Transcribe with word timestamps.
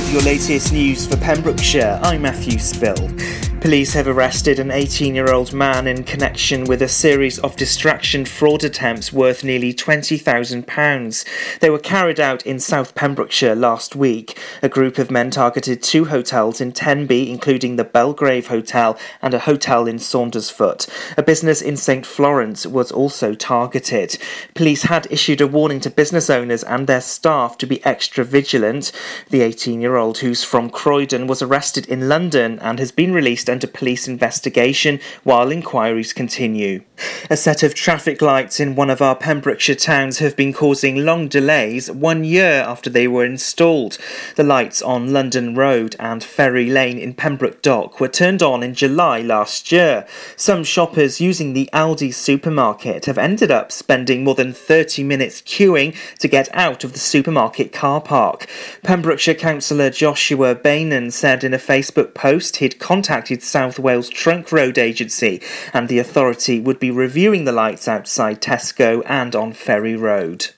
with 0.00 0.12
your 0.12 0.22
latest 0.22 0.72
news 0.72 1.06
for 1.06 1.18
Pembrokeshire. 1.18 2.00
I'm 2.02 2.22
Matthew 2.22 2.58
Spill. 2.58 3.49
Police 3.60 3.92
have 3.92 4.08
arrested 4.08 4.58
an 4.58 4.70
18 4.70 5.14
year 5.14 5.30
old 5.30 5.52
man 5.52 5.86
in 5.86 6.02
connection 6.02 6.64
with 6.64 6.80
a 6.80 6.88
series 6.88 7.38
of 7.40 7.56
distraction 7.56 8.24
fraud 8.24 8.64
attempts 8.64 9.12
worth 9.12 9.44
nearly 9.44 9.74
£20,000. 9.74 11.58
They 11.60 11.68
were 11.68 11.78
carried 11.78 12.18
out 12.18 12.46
in 12.46 12.58
South 12.58 12.94
Pembrokeshire 12.94 13.54
last 13.54 13.94
week. 13.94 14.38
A 14.62 14.70
group 14.70 14.96
of 14.96 15.10
men 15.10 15.30
targeted 15.30 15.82
two 15.82 16.06
hotels 16.06 16.62
in 16.62 16.72
Tenby, 16.72 17.30
including 17.30 17.76
the 17.76 17.84
Belgrave 17.84 18.46
Hotel 18.46 18.98
and 19.20 19.34
a 19.34 19.40
hotel 19.40 19.86
in 19.86 19.96
Saundersfoot. 19.96 20.88
A 21.18 21.22
business 21.22 21.60
in 21.60 21.76
St 21.76 22.06
Florence 22.06 22.66
was 22.66 22.90
also 22.90 23.34
targeted. 23.34 24.16
Police 24.54 24.84
had 24.84 25.06
issued 25.10 25.42
a 25.42 25.46
warning 25.46 25.80
to 25.80 25.90
business 25.90 26.30
owners 26.30 26.64
and 26.64 26.86
their 26.86 27.02
staff 27.02 27.58
to 27.58 27.66
be 27.66 27.84
extra 27.84 28.24
vigilant. 28.24 28.90
The 29.28 29.42
18 29.42 29.82
year 29.82 29.96
old, 29.96 30.18
who's 30.18 30.42
from 30.42 30.70
Croydon, 30.70 31.26
was 31.26 31.42
arrested 31.42 31.86
in 31.88 32.08
London 32.08 32.58
and 32.60 32.78
has 32.78 32.90
been 32.90 33.12
released 33.12 33.49
under 33.50 33.66
police 33.66 34.08
investigation 34.08 35.00
while 35.24 35.50
inquiries 35.50 36.12
continue. 36.12 36.82
A 37.30 37.36
set 37.36 37.62
of 37.62 37.74
traffic 37.74 38.20
lights 38.20 38.60
in 38.60 38.74
one 38.74 38.90
of 38.90 39.00
our 39.00 39.16
Pembrokeshire 39.16 39.74
towns 39.74 40.18
have 40.18 40.36
been 40.36 40.52
causing 40.52 41.04
long 41.04 41.28
delays 41.28 41.90
one 41.90 42.24
year 42.24 42.62
after 42.66 42.90
they 42.90 43.08
were 43.08 43.24
installed. 43.24 43.98
The 44.36 44.44
lights 44.44 44.82
on 44.82 45.12
London 45.12 45.54
Road 45.54 45.96
and 45.98 46.22
Ferry 46.22 46.68
Lane 46.68 46.98
in 46.98 47.14
Pembroke 47.14 47.62
Dock 47.62 48.00
were 48.00 48.08
turned 48.08 48.42
on 48.42 48.62
in 48.62 48.74
July 48.74 49.20
last 49.20 49.72
year. 49.72 50.06
Some 50.36 50.64
shoppers 50.64 51.20
using 51.20 51.52
the 51.52 51.70
Aldi 51.72 52.12
supermarket 52.12 53.06
have 53.06 53.18
ended 53.18 53.50
up 53.50 53.72
spending 53.72 54.24
more 54.24 54.34
than 54.34 54.52
30 54.52 55.02
minutes 55.04 55.40
queuing 55.42 55.96
to 56.18 56.28
get 56.28 56.48
out 56.54 56.84
of 56.84 56.92
the 56.92 56.98
supermarket 56.98 57.72
car 57.72 58.00
park. 58.00 58.46
Pembrokeshire 58.82 59.34
Councillor 59.34 59.90
Joshua 59.90 60.54
Bainan 60.54 61.12
said 61.12 61.44
in 61.44 61.54
a 61.54 61.58
Facebook 61.58 62.14
post 62.14 62.56
he'd 62.56 62.78
contacted 62.78 63.39
South 63.42 63.78
Wales 63.78 64.08
Trunk 64.08 64.52
Road 64.52 64.78
Agency, 64.78 65.40
and 65.72 65.88
the 65.88 65.98
authority 65.98 66.60
would 66.60 66.78
be 66.78 66.90
reviewing 66.90 67.44
the 67.44 67.52
lights 67.52 67.88
outside 67.88 68.40
Tesco 68.40 69.02
and 69.06 69.34
on 69.34 69.52
Ferry 69.52 69.96
Road. 69.96 70.50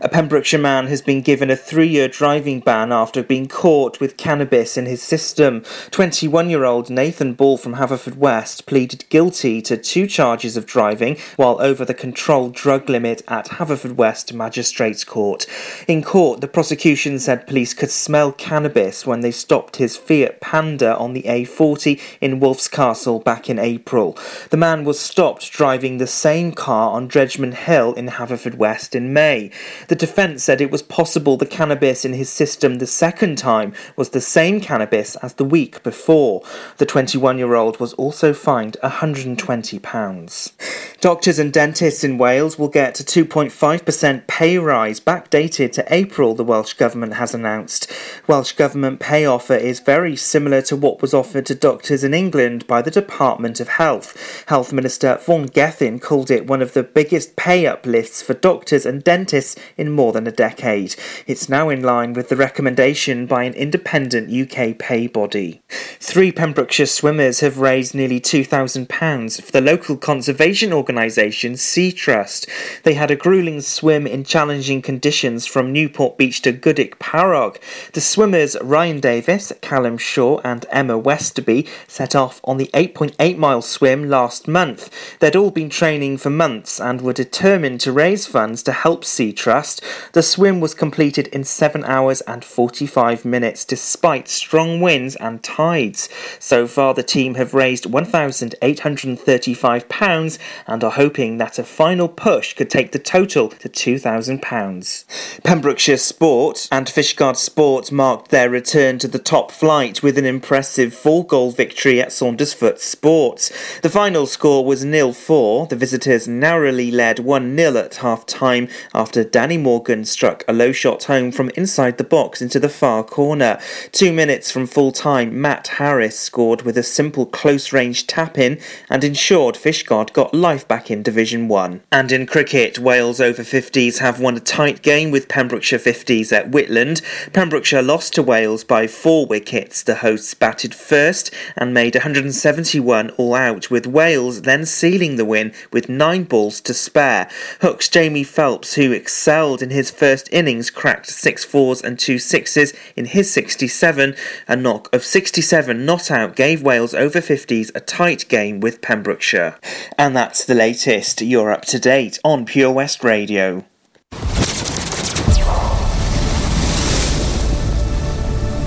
A 0.00 0.08
Pembrokeshire 0.08 0.60
man 0.60 0.86
has 0.86 1.02
been 1.02 1.22
given 1.22 1.50
a 1.50 1.56
three 1.56 1.88
year 1.88 2.06
driving 2.06 2.60
ban 2.60 2.92
after 2.92 3.22
being 3.22 3.48
caught 3.48 3.98
with 3.98 4.16
cannabis 4.16 4.76
in 4.76 4.86
his 4.86 5.02
system. 5.02 5.64
21 5.90 6.50
year 6.50 6.64
old 6.64 6.88
Nathan 6.88 7.34
Ball 7.34 7.56
from 7.56 7.74
Haverfordwest 7.74 8.66
pleaded 8.66 9.08
guilty 9.08 9.60
to 9.62 9.76
two 9.76 10.06
charges 10.06 10.56
of 10.56 10.66
driving 10.66 11.16
while 11.36 11.60
over 11.60 11.84
the 11.84 11.94
controlled 11.94 12.54
drug 12.54 12.88
limit 12.88 13.22
at 13.26 13.46
Haverfordwest 13.46 14.32
Magistrates 14.32 15.02
Court. 15.02 15.46
In 15.88 16.02
court, 16.02 16.40
the 16.40 16.48
prosecution 16.48 17.18
said 17.18 17.46
police 17.46 17.74
could 17.74 17.90
smell 17.90 18.30
cannabis 18.30 19.04
when 19.04 19.20
they 19.20 19.32
stopped 19.32 19.76
his 19.76 19.96
Fiat 19.96 20.40
Panda 20.40 20.96
on 20.96 21.12
the 21.12 21.22
A40 21.22 22.00
in 22.20 22.38
Wolf's 22.38 22.68
Castle 22.68 23.18
back 23.18 23.50
in 23.50 23.58
April. 23.58 24.16
The 24.50 24.56
man 24.56 24.84
was 24.84 25.00
stopped 25.00 25.50
driving 25.50 25.98
the 25.98 26.06
same 26.06 26.52
car 26.52 26.92
on 26.92 27.08
Dredgeman 27.08 27.54
Hill 27.54 27.94
in 27.94 28.06
Haverfordwest 28.08 28.94
in 28.94 29.12
May. 29.12 29.50
The 29.88 29.94
defence 29.94 30.44
said 30.44 30.60
it 30.60 30.70
was 30.70 30.82
possible 30.82 31.36
the 31.36 31.46
cannabis 31.46 32.04
in 32.04 32.12
his 32.12 32.28
system 32.28 32.78
the 32.78 32.86
second 32.86 33.38
time 33.38 33.72
was 33.96 34.10
the 34.10 34.20
same 34.20 34.60
cannabis 34.60 35.16
as 35.16 35.34
the 35.34 35.44
week 35.44 35.82
before. 35.82 36.42
The 36.76 36.86
21 36.86 37.38
year 37.38 37.54
old 37.54 37.80
was 37.80 37.92
also 37.94 38.32
fined 38.32 38.76
£120. 38.82 40.52
Doctors 41.00 41.38
and 41.38 41.52
dentists 41.52 42.02
in 42.02 42.18
Wales 42.18 42.58
will 42.58 42.68
get 42.68 42.98
a 43.00 43.04
2.5% 43.04 44.26
pay 44.26 44.58
rise 44.58 45.00
backdated 45.00 45.72
to 45.72 45.94
April, 45.94 46.34
the 46.34 46.44
Welsh 46.44 46.72
Government 46.72 47.14
has 47.14 47.34
announced. 47.34 47.90
Welsh 48.26 48.52
Government 48.52 48.98
pay 48.98 49.24
offer 49.24 49.54
is 49.54 49.80
very 49.80 50.16
similar 50.16 50.60
to 50.62 50.76
what 50.76 51.00
was 51.00 51.14
offered 51.14 51.46
to 51.46 51.54
doctors 51.54 52.02
in 52.02 52.14
England 52.14 52.66
by 52.66 52.82
the 52.82 52.90
Department 52.90 53.60
of 53.60 53.68
Health. 53.68 54.44
Health 54.46 54.72
Minister 54.72 55.18
Vaughan 55.24 55.46
Gething 55.46 56.00
called 56.00 56.30
it 56.30 56.46
one 56.46 56.62
of 56.62 56.72
the 56.72 56.82
biggest 56.82 57.36
pay 57.36 57.66
uplifts 57.66 58.20
for 58.20 58.34
doctors 58.34 58.84
and 58.84 59.04
dentists 59.04 59.47
in 59.76 59.90
more 59.90 60.12
than 60.12 60.26
a 60.26 60.32
decade. 60.32 60.96
It's 61.26 61.48
now 61.48 61.68
in 61.68 61.82
line 61.82 62.12
with 62.12 62.28
the 62.28 62.36
recommendation 62.36 63.26
by 63.26 63.44
an 63.44 63.54
independent 63.54 64.32
UK 64.32 64.78
pay 64.78 65.06
body. 65.06 65.62
Three 66.00 66.32
Pembrokeshire 66.32 66.86
swimmers 66.86 67.40
have 67.40 67.58
raised 67.58 67.94
nearly 67.94 68.20
£2,000 68.20 69.42
for 69.42 69.52
the 69.52 69.60
local 69.60 69.96
conservation 69.96 70.72
organisation 70.72 71.56
Sea 71.56 71.92
Trust. 71.92 72.48
They 72.84 72.94
had 72.94 73.10
a 73.10 73.16
gruelling 73.16 73.62
swim 73.62 74.06
in 74.06 74.24
challenging 74.24 74.80
conditions 74.82 75.46
from 75.46 75.72
Newport 75.72 76.16
Beach 76.16 76.40
to 76.42 76.52
Goodwick 76.52 76.98
Parog. 76.98 77.58
The 77.92 78.00
swimmers 78.00 78.56
Ryan 78.62 79.00
Davis, 79.00 79.52
Callum 79.60 79.98
Shaw, 79.98 80.40
and 80.44 80.66
Emma 80.70 80.98
Westerby 80.98 81.68
set 81.86 82.14
off 82.14 82.40
on 82.44 82.56
the 82.56 82.70
8.8 82.74 83.36
mile 83.36 83.62
swim 83.62 84.08
last 84.08 84.48
month. 84.48 85.18
They'd 85.18 85.36
all 85.36 85.50
been 85.50 85.70
training 85.70 86.18
for 86.18 86.30
months 86.30 86.80
and 86.80 87.00
were 87.00 87.12
determined 87.12 87.80
to 87.80 87.92
raise 87.92 88.26
funds 88.26 88.62
to 88.62 88.72
help 88.72 89.04
Sea 89.04 89.27
Trust. 89.32 89.82
The 90.12 90.22
swim 90.22 90.60
was 90.60 90.74
completed 90.74 91.28
in 91.28 91.44
7 91.44 91.84
hours 91.84 92.20
and 92.22 92.44
45 92.44 93.24
minutes 93.24 93.64
despite 93.64 94.28
strong 94.28 94.80
winds 94.80 95.14
and 95.16 95.42
tides. 95.42 96.08
So 96.38 96.66
far, 96.66 96.92
the 96.94 97.02
team 97.02 97.34
have 97.36 97.54
raised 97.54 97.84
£1,835 97.84 100.38
and 100.66 100.84
are 100.84 100.90
hoping 100.90 101.38
that 101.38 101.58
a 101.58 101.64
final 101.64 102.08
push 102.08 102.54
could 102.54 102.70
take 102.70 102.92
the 102.92 102.98
total 102.98 103.48
to 103.48 103.68
£2,000. 103.68 105.42
Pembrokeshire 105.42 105.96
Sport 105.96 106.68
and 106.70 106.86
Fishguard 106.86 107.36
Sport 107.36 107.92
marked 107.92 108.30
their 108.30 108.50
return 108.50 108.98
to 108.98 109.08
the 109.08 109.18
top 109.18 109.50
flight 109.50 110.02
with 110.02 110.18
an 110.18 110.24
impressive 110.24 110.94
four 110.94 111.24
goal 111.24 111.50
victory 111.50 112.00
at 112.00 112.08
Saundersfoot 112.08 112.78
Sports. 112.78 113.80
The 113.80 113.90
final 113.90 114.26
score 114.26 114.64
was 114.64 114.84
nil 114.84 115.12
4. 115.12 115.68
The 115.68 115.76
visitors 115.76 116.28
narrowly 116.28 116.90
led 116.90 117.18
1 117.18 117.56
0 117.56 117.76
at 117.76 117.96
half 117.96 118.26
time 118.26 118.68
after 118.94 119.17
Danny 119.24 119.58
Morgan 119.58 120.04
struck 120.04 120.44
a 120.48 120.52
low 120.52 120.72
shot 120.72 121.04
home 121.04 121.32
from 121.32 121.50
inside 121.50 121.98
the 121.98 122.04
box 122.04 122.40
into 122.40 122.58
the 122.58 122.68
far 122.68 123.04
corner. 123.04 123.58
Two 123.92 124.12
minutes 124.12 124.50
from 124.50 124.66
full 124.66 124.92
time, 124.92 125.40
Matt 125.40 125.68
Harris 125.68 126.18
scored 126.18 126.62
with 126.62 126.76
a 126.76 126.82
simple 126.82 127.26
close 127.26 127.72
range 127.72 128.06
tap 128.06 128.38
in 128.38 128.60
and 128.88 129.04
ensured 129.04 129.54
Fishguard 129.54 130.12
got 130.12 130.34
life 130.34 130.66
back 130.66 130.90
in 130.90 131.02
Division 131.02 131.48
1. 131.48 131.80
And 131.90 132.12
in 132.12 132.26
cricket, 132.26 132.78
Wales 132.78 133.20
over 133.20 133.42
50s 133.42 133.98
have 133.98 134.20
won 134.20 134.36
a 134.36 134.40
tight 134.40 134.82
game 134.82 135.10
with 135.10 135.28
Pembrokeshire 135.28 135.78
50s 135.78 136.32
at 136.32 136.50
Whitland. 136.50 137.02
Pembrokeshire 137.32 137.82
lost 137.82 138.14
to 138.14 138.22
Wales 138.22 138.64
by 138.64 138.86
four 138.86 139.26
wickets. 139.26 139.82
The 139.82 139.96
hosts 139.96 140.34
batted 140.34 140.74
first 140.74 141.32
and 141.56 141.74
made 141.74 141.94
171 141.94 143.10
all 143.10 143.34
out, 143.34 143.70
with 143.70 143.86
Wales 143.86 144.42
then 144.42 144.64
sealing 144.64 145.16
the 145.16 145.24
win 145.24 145.52
with 145.72 145.88
nine 145.88 146.24
balls 146.24 146.60
to 146.62 146.74
spare. 146.74 147.28
Hook's 147.60 147.88
Jamie 147.88 148.24
Phelps, 148.24 148.74
who 148.74 148.92
excelled 149.08 149.62
in 149.62 149.70
his 149.70 149.90
first 149.90 150.28
innings, 150.32 150.68
cracked 150.68 151.06
six 151.06 151.42
fours 151.42 151.80
and 151.80 151.98
two 151.98 152.18
sixes 152.18 152.74
in 152.94 153.06
his 153.06 153.32
67. 153.32 154.14
A 154.46 154.54
knock 154.54 154.94
of 154.94 155.02
67 155.02 155.86
not 155.86 156.10
out 156.10 156.36
gave 156.36 156.62
Wales 156.62 156.92
over 156.92 157.22
50s 157.22 157.74
a 157.74 157.80
tight 157.80 158.28
game 158.28 158.60
with 158.60 158.82
Pembrokeshire. 158.82 159.56
And 159.96 160.14
that's 160.14 160.44
the 160.44 160.54
latest. 160.54 161.22
You're 161.22 161.50
up 161.50 161.64
to 161.66 161.78
date 161.78 162.18
on 162.22 162.44
Pure 162.44 162.72
West 162.72 163.02
Radio. 163.02 163.64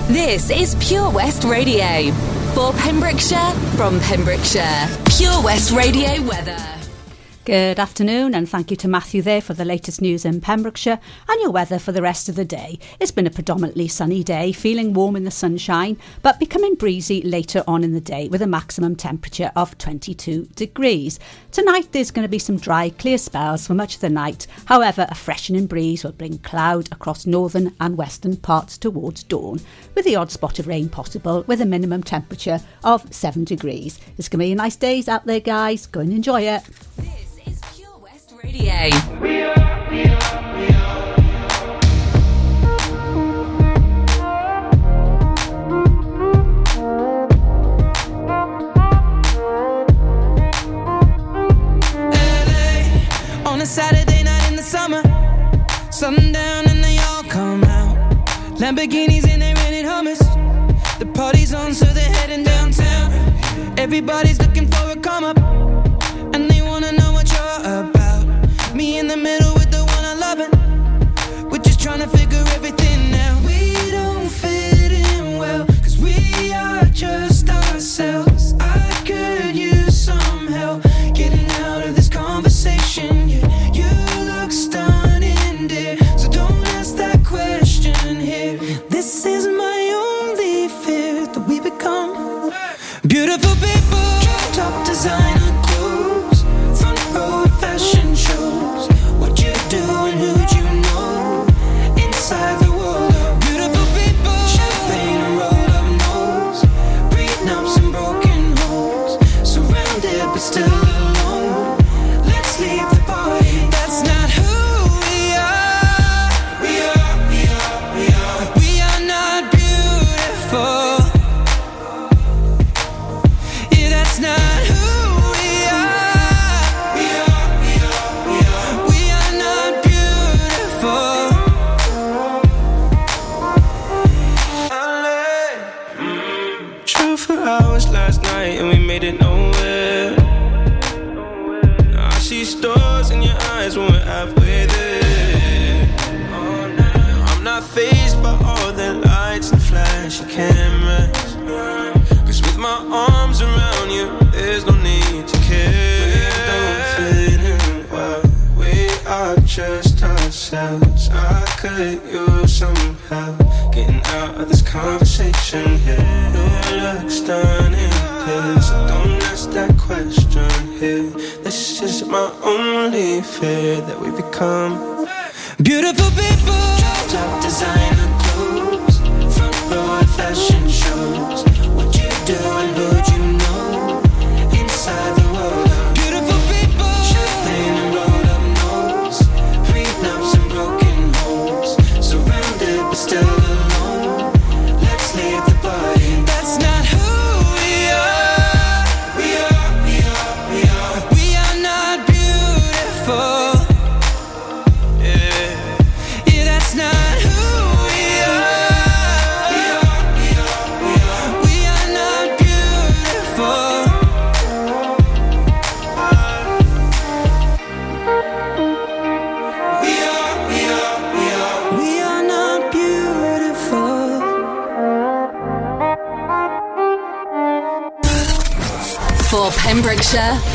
This 0.07 0.49
is 0.49 0.75
Pure 0.79 1.11
West 1.11 1.43
Radio. 1.43 2.11
For 2.55 2.73
Pembrokeshire, 2.73 3.51
from 3.77 3.99
Pembrokeshire. 3.99 4.87
Pure 5.05 5.43
West 5.43 5.69
Radio 5.71 6.19
weather. 6.23 6.80
Good 7.51 7.81
afternoon, 7.81 8.33
and 8.33 8.47
thank 8.47 8.71
you 8.71 8.77
to 8.77 8.87
Matthew 8.87 9.21
there 9.21 9.41
for 9.41 9.53
the 9.53 9.65
latest 9.65 9.99
news 9.99 10.23
in 10.23 10.39
Pembrokeshire 10.39 11.01
and 11.27 11.41
your 11.41 11.51
weather 11.51 11.79
for 11.79 11.91
the 11.91 12.01
rest 12.01 12.29
of 12.29 12.35
the 12.35 12.45
day. 12.45 12.79
It's 13.01 13.11
been 13.11 13.27
a 13.27 13.29
predominantly 13.29 13.89
sunny 13.89 14.23
day, 14.23 14.53
feeling 14.53 14.93
warm 14.93 15.17
in 15.17 15.25
the 15.25 15.31
sunshine, 15.31 15.97
but 16.21 16.39
becoming 16.39 16.75
breezy 16.75 17.21
later 17.23 17.61
on 17.67 17.83
in 17.83 17.91
the 17.91 17.99
day 17.99 18.29
with 18.29 18.41
a 18.41 18.47
maximum 18.47 18.95
temperature 18.95 19.51
of 19.53 19.77
22 19.79 20.45
degrees. 20.55 21.19
Tonight 21.51 21.91
there's 21.91 22.09
going 22.09 22.23
to 22.23 22.29
be 22.29 22.39
some 22.39 22.55
dry, 22.55 22.89
clear 22.89 23.17
spells 23.17 23.67
for 23.67 23.73
much 23.73 23.95
of 23.95 24.01
the 24.01 24.09
night. 24.09 24.47
However, 24.63 25.05
a 25.09 25.15
freshening 25.15 25.67
breeze 25.67 26.05
will 26.05 26.13
bring 26.13 26.37
cloud 26.37 26.87
across 26.93 27.25
northern 27.25 27.75
and 27.81 27.97
western 27.97 28.37
parts 28.37 28.77
towards 28.77 29.23
dawn, 29.23 29.59
with 29.93 30.05
the 30.05 30.15
odd 30.15 30.31
spot 30.31 30.57
of 30.59 30.67
rain 30.67 30.87
possible 30.87 31.43
with 31.47 31.59
a 31.59 31.65
minimum 31.65 32.01
temperature 32.01 32.61
of 32.85 33.13
7 33.13 33.43
degrees. 33.43 33.99
It's 34.17 34.29
going 34.29 34.39
to 34.39 34.45
be 34.45 34.53
a 34.53 34.55
nice 34.55 34.77
days 34.77 35.09
out 35.09 35.25
there, 35.25 35.41
guys. 35.41 35.85
Go 35.85 35.99
and 35.99 36.13
enjoy 36.13 36.43
it 36.43 36.63
on 53.45 53.61
a 53.61 53.65
Saturday 53.65 54.23
night 54.23 54.49
in 54.49 54.55
the 54.55 54.63
summer. 54.63 55.03
Sundown 55.91 56.67
and 56.67 56.83
they 56.83 56.97
all 56.97 57.23
come 57.23 57.63
out. 57.63 57.95
Lamborghinis 58.57 59.27
and 59.29 59.41
they 59.41 59.53
rented 59.53 59.85
hummus. 59.85 60.19
The 60.97 61.05
party's 61.05 61.53
on, 61.53 61.75
so 61.75 61.85
they're 61.85 62.03
heading 62.03 62.43
downtown. 62.43 63.11
Everybody's 63.77 64.39
looking 64.39 64.67
for 64.67 64.89
a 64.89 64.95
come 64.95 65.23
up. 65.25 65.70
Me 68.81 68.97
in 68.97 69.05
the 69.07 69.15
middle 69.15 69.53
with 69.53 69.69
the 69.69 69.85
one 69.95 70.05
I 70.11 70.15
love. 70.15 70.39
We're 71.51 71.59
just 71.59 71.79
trying 71.79 71.99
to 71.99 72.07
figure 72.07 72.43
everything 72.55 73.13
out. 73.13 73.39
We 73.45 73.75
don't 73.91 74.27
fit 74.27 74.91
in 74.91 75.37
well, 75.37 75.67
cause 75.83 75.99
we 75.99 76.51
are 76.51 76.85
just 76.85 77.47
ourselves. 77.47 78.55
I 78.59 78.70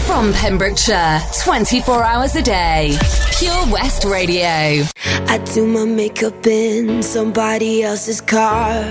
From 0.06 0.32
Pembrokeshire, 0.32 1.20
24 1.43 2.05
hours 2.05 2.37
a 2.37 2.43
day. 2.43 2.97
Pure 3.38 3.73
West 3.73 4.05
Radio. 4.05 4.85
I 5.26 5.43
do 5.53 5.67
my 5.67 5.85
makeup 5.85 6.47
in 6.47 7.03
somebody 7.03 7.82
else's 7.82 8.20
car. 8.20 8.85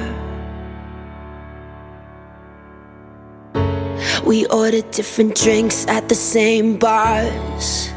We 4.25 4.45
order 4.47 4.81
different 4.81 5.35
drinks 5.35 5.87
at 5.87 6.09
the 6.09 6.15
same 6.15 6.77
bars. 6.77 7.89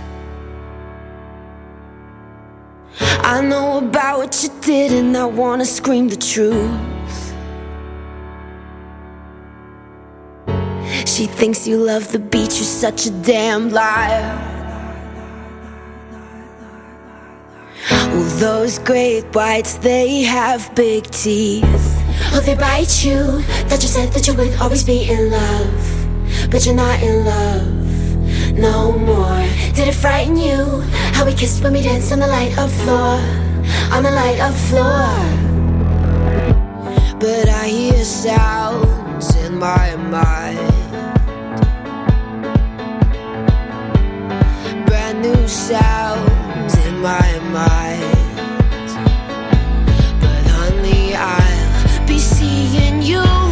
I 3.01 3.43
know 3.43 3.79
about 3.79 4.19
what 4.19 4.43
you 4.45 4.51
did, 4.61 4.93
and 4.93 5.17
I 5.17 5.27
wanna 5.27 5.65
scream 5.65 6.09
the 6.09 6.17
truth. 6.17 6.98
She 11.19 11.27
thinks 11.27 11.67
you 11.67 11.79
love 11.79 12.13
the 12.13 12.21
beach, 12.21 12.59
you're 12.59 12.75
such 12.87 13.07
a 13.07 13.11
damn 13.11 13.71
liar. 13.71 14.39
Well, 17.91 18.39
those 18.39 18.79
great 18.79 19.25
whites, 19.35 19.75
they 19.79 20.23
have 20.23 20.73
big 20.77 21.11
teeth. 21.11 21.67
Oh, 22.33 22.41
they 22.47 22.55
bite 22.55 23.05
you. 23.05 23.43
That 23.67 23.83
you 23.83 23.89
said 23.89 24.13
that 24.13 24.29
you 24.29 24.35
would 24.35 24.55
always 24.61 24.85
be 24.85 25.11
in 25.11 25.33
love. 25.33 26.51
But 26.53 26.65
you're 26.65 26.77
not 26.77 27.03
in 27.03 27.25
love 27.25 28.57
no 28.57 28.93
more. 28.97 29.43
Did 29.75 29.89
it 29.89 29.97
frighten 29.97 30.37
you? 30.37 30.83
How 31.15 31.27
we 31.27 31.35
kissed 31.35 31.65
when 31.65 31.73
we 31.73 31.83
danced 31.83 32.13
on 32.13 32.21
the 32.21 32.29
light 32.29 32.57
of 32.57 32.73
floor. 32.85 33.19
On 33.91 34.05
the 34.05 34.13
light 34.13 34.39
of 34.39 34.55
floor. 34.71 35.11
But 37.19 37.49
I 37.49 37.67
hear 37.67 38.05
sounds 38.05 39.35
in 39.35 39.59
my 39.59 39.97
mind. 39.97 40.78
new 45.21 45.49
sounds 45.49 46.77
in 46.87 47.01
my 47.01 47.39
mind. 47.53 48.15
But 50.21 50.45
only 50.63 51.15
I'll 51.15 52.07
be 52.07 52.19
seeing 52.19 53.03
you. 53.03 53.48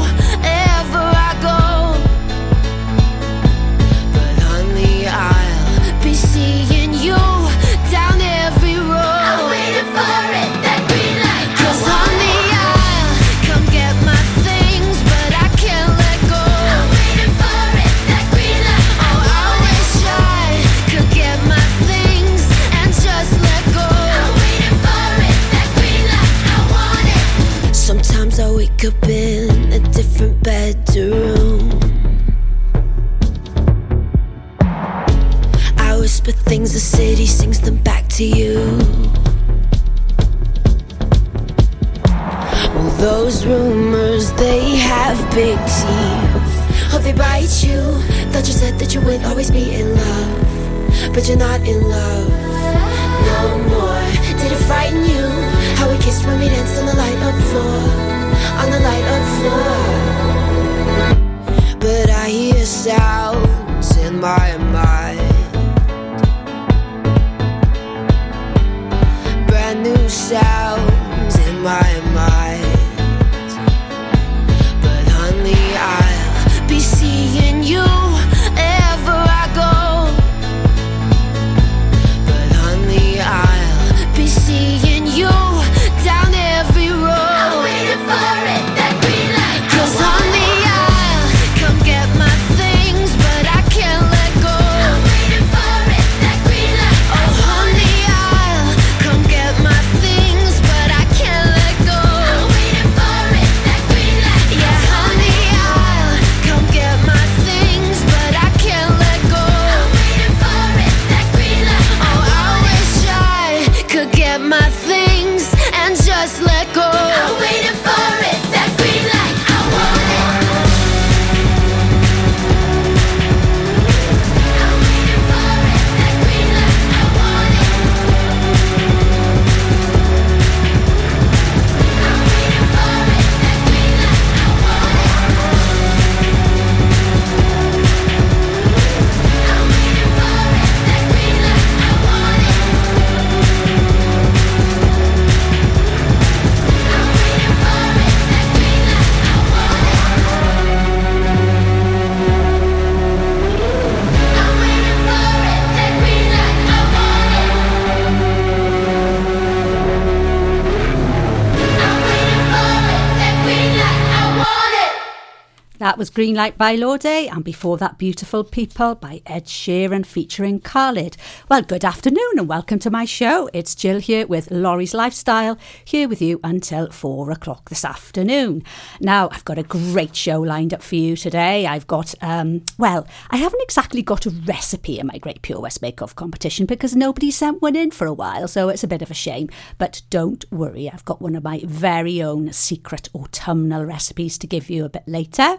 That 165.96 166.00
was 166.00 166.10
Green 166.10 166.34
Light 166.34 166.58
by 166.58 166.74
Lorde, 166.74 167.06
and 167.06 167.42
before 167.42 167.78
that, 167.78 167.96
Beautiful 167.96 168.44
People 168.44 168.96
by 168.96 169.22
Ed 169.24 169.46
Sheeran 169.46 170.04
featuring 170.04 170.60
Khalid. 170.60 171.16
Well, 171.48 171.62
good 171.62 171.86
afternoon 171.86 172.32
and 172.36 172.46
welcome 172.46 172.78
to 172.80 172.90
my 172.90 173.06
show. 173.06 173.48
It's 173.54 173.74
Jill 173.74 173.98
here 173.98 174.26
with 174.26 174.50
Laurie's 174.50 174.92
Lifestyle, 174.92 175.56
here 175.86 176.06
with 176.06 176.20
you 176.20 176.38
until 176.44 176.90
four 176.90 177.30
o'clock 177.30 177.70
this 177.70 177.82
afternoon. 177.82 178.62
Now, 179.00 179.30
I've 179.32 179.46
got 179.46 179.56
a 179.56 179.62
great 179.62 180.14
show 180.14 180.38
lined 180.38 180.74
up 180.74 180.82
for 180.82 180.96
you 180.96 181.16
today. 181.16 181.66
I've 181.66 181.86
got, 181.86 182.14
um, 182.20 182.66
well, 182.76 183.06
I 183.30 183.38
haven't 183.38 183.62
exactly 183.62 184.02
got 184.02 184.26
a 184.26 184.30
recipe 184.30 184.98
in 184.98 185.06
my 185.06 185.16
Great 185.16 185.40
Pure 185.40 185.62
West 185.62 185.80
Bake 185.80 185.96
competition 185.96 186.66
because 186.66 186.94
nobody 186.94 187.30
sent 187.30 187.62
one 187.62 187.74
in 187.74 187.90
for 187.90 188.06
a 188.06 188.12
while, 188.12 188.48
so 188.48 188.68
it's 188.68 188.84
a 188.84 188.88
bit 188.88 189.00
of 189.00 189.10
a 189.10 189.14
shame. 189.14 189.48
But 189.78 190.02
don't 190.10 190.44
worry, 190.52 190.90
I've 190.90 191.06
got 191.06 191.22
one 191.22 191.36
of 191.36 191.42
my 191.42 191.62
very 191.64 192.22
own 192.22 192.52
secret 192.52 193.08
autumnal 193.14 193.86
recipes 193.86 194.36
to 194.36 194.46
give 194.46 194.68
you 194.68 194.84
a 194.84 194.90
bit 194.90 195.04
later 195.08 195.56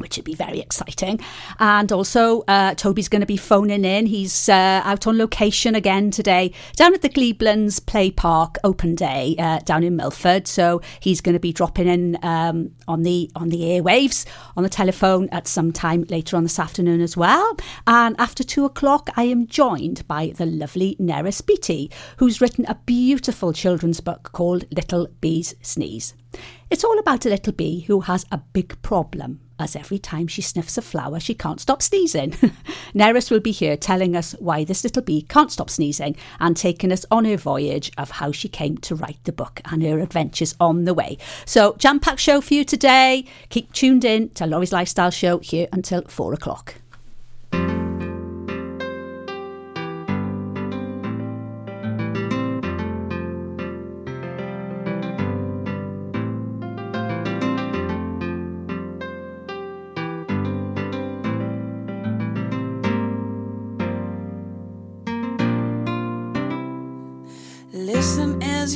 which 0.00 0.16
would 0.16 0.24
be 0.24 0.34
very 0.34 0.60
exciting. 0.60 1.20
And 1.58 1.92
also, 1.92 2.42
uh, 2.48 2.74
Toby's 2.74 3.08
going 3.08 3.20
to 3.20 3.26
be 3.26 3.36
phoning 3.36 3.84
in. 3.84 4.06
He's 4.06 4.48
uh, 4.48 4.82
out 4.84 5.06
on 5.06 5.18
location 5.18 5.74
again 5.74 6.10
today 6.10 6.52
down 6.76 6.94
at 6.94 7.02
the 7.02 7.08
Cleveland's 7.08 7.78
Play 7.80 8.10
Park 8.10 8.56
Open 8.64 8.94
Day 8.94 9.36
uh, 9.38 9.60
down 9.60 9.84
in 9.84 9.96
Milford. 9.96 10.46
So 10.46 10.80
he's 11.00 11.20
going 11.20 11.34
to 11.34 11.40
be 11.40 11.52
dropping 11.52 11.86
in 11.86 12.18
um, 12.22 12.72
on 12.88 13.02
the 13.02 13.30
on 13.36 13.50
the 13.50 13.62
airwaves 13.62 14.26
on 14.56 14.62
the 14.62 14.68
telephone 14.68 15.28
at 15.30 15.46
some 15.46 15.72
time 15.72 16.04
later 16.08 16.36
on 16.36 16.42
this 16.42 16.58
afternoon 16.58 17.00
as 17.00 17.16
well. 17.16 17.56
And 17.86 18.16
after 18.18 18.42
two 18.42 18.64
o'clock, 18.64 19.10
I 19.16 19.24
am 19.24 19.46
joined 19.46 20.06
by 20.08 20.32
the 20.36 20.46
lovely 20.46 20.96
Neris 21.00 21.44
Beatty, 21.44 21.90
who's 22.16 22.40
written 22.40 22.64
a 22.66 22.78
beautiful 22.86 23.52
children's 23.52 24.00
book 24.00 24.30
called 24.32 24.64
Little 24.74 25.08
Bees 25.20 25.54
Sneeze. 25.62 26.14
It's 26.70 26.84
all 26.84 26.98
about 26.98 27.26
a 27.26 27.28
little 27.28 27.52
bee 27.52 27.80
who 27.80 28.00
has 28.00 28.24
a 28.30 28.38
big 28.38 28.80
problem, 28.82 29.40
as 29.60 29.76
every 29.76 29.98
time 29.98 30.26
she 30.26 30.42
sniffs 30.42 30.78
a 30.78 30.82
flower, 30.82 31.20
she 31.20 31.34
can't 31.34 31.60
stop 31.60 31.82
sneezing. 31.82 32.30
Neris 32.94 33.30
will 33.30 33.40
be 33.40 33.52
here 33.52 33.76
telling 33.76 34.16
us 34.16 34.32
why 34.38 34.64
this 34.64 34.82
little 34.82 35.02
bee 35.02 35.22
can't 35.22 35.52
stop 35.52 35.70
sneezing 35.70 36.16
and 36.40 36.56
taking 36.56 36.90
us 36.90 37.06
on 37.10 37.24
her 37.24 37.36
voyage 37.36 37.92
of 37.98 38.10
how 38.10 38.32
she 38.32 38.48
came 38.48 38.78
to 38.78 38.94
write 38.94 39.22
the 39.24 39.32
book 39.32 39.60
and 39.70 39.82
her 39.82 40.00
adventures 40.00 40.54
on 40.58 40.84
the 40.84 40.94
way. 40.94 41.18
So, 41.44 41.76
jam 41.78 42.00
packed 42.00 42.20
show 42.20 42.40
for 42.40 42.54
you 42.54 42.64
today. 42.64 43.24
Keep 43.50 43.72
tuned 43.72 44.04
in 44.04 44.30
to 44.30 44.46
Laurie's 44.46 44.72
Lifestyle 44.72 45.10
Show 45.10 45.38
here 45.38 45.68
until 45.72 46.02
four 46.02 46.32
o'clock. 46.32 46.79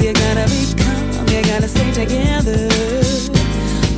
You 0.00 0.12
gotta 0.12 0.46
be 0.48 0.74
calm, 0.80 1.26
you 1.28 1.42
gotta 1.42 1.66
stay 1.66 1.90
together. 1.90 2.68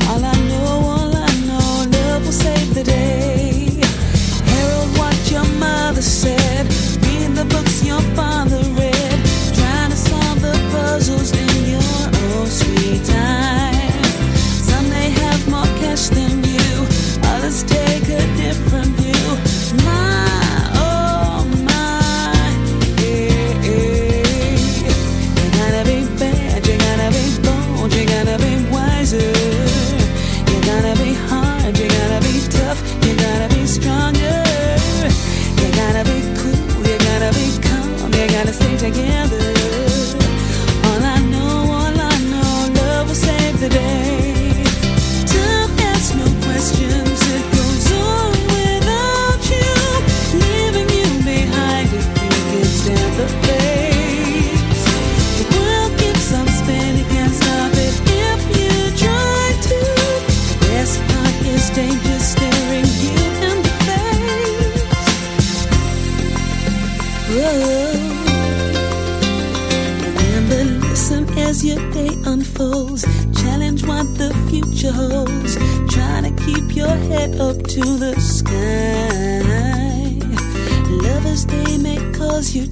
All 0.08 0.24
I 0.24 0.34
know, 0.48 0.64
all 0.88 1.14
I 1.14 1.26
know, 1.46 1.86
love 1.92 2.24
will 2.24 2.32
save 2.32 2.74
the 2.74 2.82
day. 2.82 3.68
Herald 4.50 4.96
what 4.96 5.30
your 5.30 5.44
mother 5.58 6.00
said, 6.00 6.66
read 7.04 7.36
the 7.36 7.44
books 7.44 7.84
your 7.84 8.00
father 8.16 8.62
read, 8.80 9.18
trying 9.54 9.90
to 9.90 9.96
solve 9.96 10.40
the 10.40 10.56
puzzles 10.72 11.32
in 11.32 11.70
your 11.74 12.38
own 12.38 12.46
sweet 12.46 13.04
time. 13.04 13.69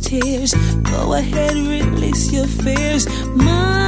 tears. 0.09 0.55
Go 0.85 1.13
ahead, 1.13 1.55
release 1.55 2.33
your 2.33 2.47
fears. 2.47 3.07
My 3.37 3.88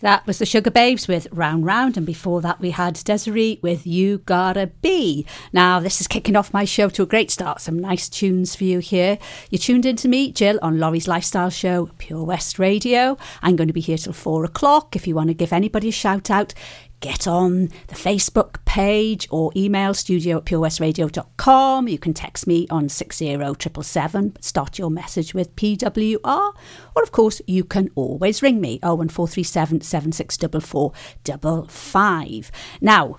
That 0.00 0.26
was 0.26 0.38
the 0.38 0.46
Sugar 0.46 0.70
Babes 0.70 1.06
with 1.06 1.28
Round 1.30 1.66
Round, 1.66 1.98
and 1.98 2.06
before 2.06 2.40
that 2.40 2.58
we 2.58 2.70
had 2.70 2.94
Desiree 3.04 3.60
with 3.62 3.86
You 3.86 4.18
Gotta 4.18 4.68
Be. 4.80 5.26
Now, 5.52 5.78
this 5.78 6.00
is 6.00 6.08
kicking 6.08 6.36
off 6.36 6.54
my 6.54 6.64
show 6.64 6.88
to 6.88 7.02
a 7.02 7.06
great 7.06 7.30
start. 7.30 7.60
Some 7.60 7.78
nice 7.78 8.08
tunes 8.08 8.54
for 8.54 8.64
you 8.64 8.78
here. 8.78 9.18
You 9.50 9.58
tuned 9.58 9.84
in 9.84 9.96
to 9.96 10.08
me, 10.08 10.32
Jill, 10.32 10.58
on 10.62 10.78
Laurie's 10.78 11.06
Lifestyle 11.06 11.50
Show, 11.50 11.90
Pure 11.98 12.24
West 12.24 12.58
Radio. 12.58 13.18
I'm 13.42 13.56
going 13.56 13.68
to 13.68 13.74
be 13.74 13.80
here 13.80 13.98
till 13.98 14.14
four 14.14 14.42
o'clock. 14.44 14.96
If 14.96 15.06
you 15.06 15.14
want 15.14 15.28
to 15.28 15.34
give 15.34 15.52
anybody 15.52 15.90
a 15.90 15.92
shout 15.92 16.30
out, 16.30 16.54
get 17.00 17.26
on 17.26 17.68
the 17.88 17.94
Facebook 17.94 18.64
page 18.64 19.28
or 19.30 19.52
email 19.56 19.92
studio 19.94 20.36
at 20.38 20.44
purewestradio.com. 20.44 21.88
You 21.88 21.98
can 21.98 22.14
text 22.14 22.46
me 22.46 22.68
on 22.70 22.88
60777, 22.88 24.36
start 24.40 24.78
your 24.78 24.90
message 24.90 25.34
with 25.34 25.56
PWR. 25.56 26.20
Or, 26.24 26.54
of 27.02 27.10
course, 27.12 27.42
you 27.46 27.64
can 27.64 27.90
always 27.94 28.42
ring 28.42 28.60
me 28.60 28.78
01437 28.82 29.80
764455. 29.80 32.50
Now, 32.80 33.18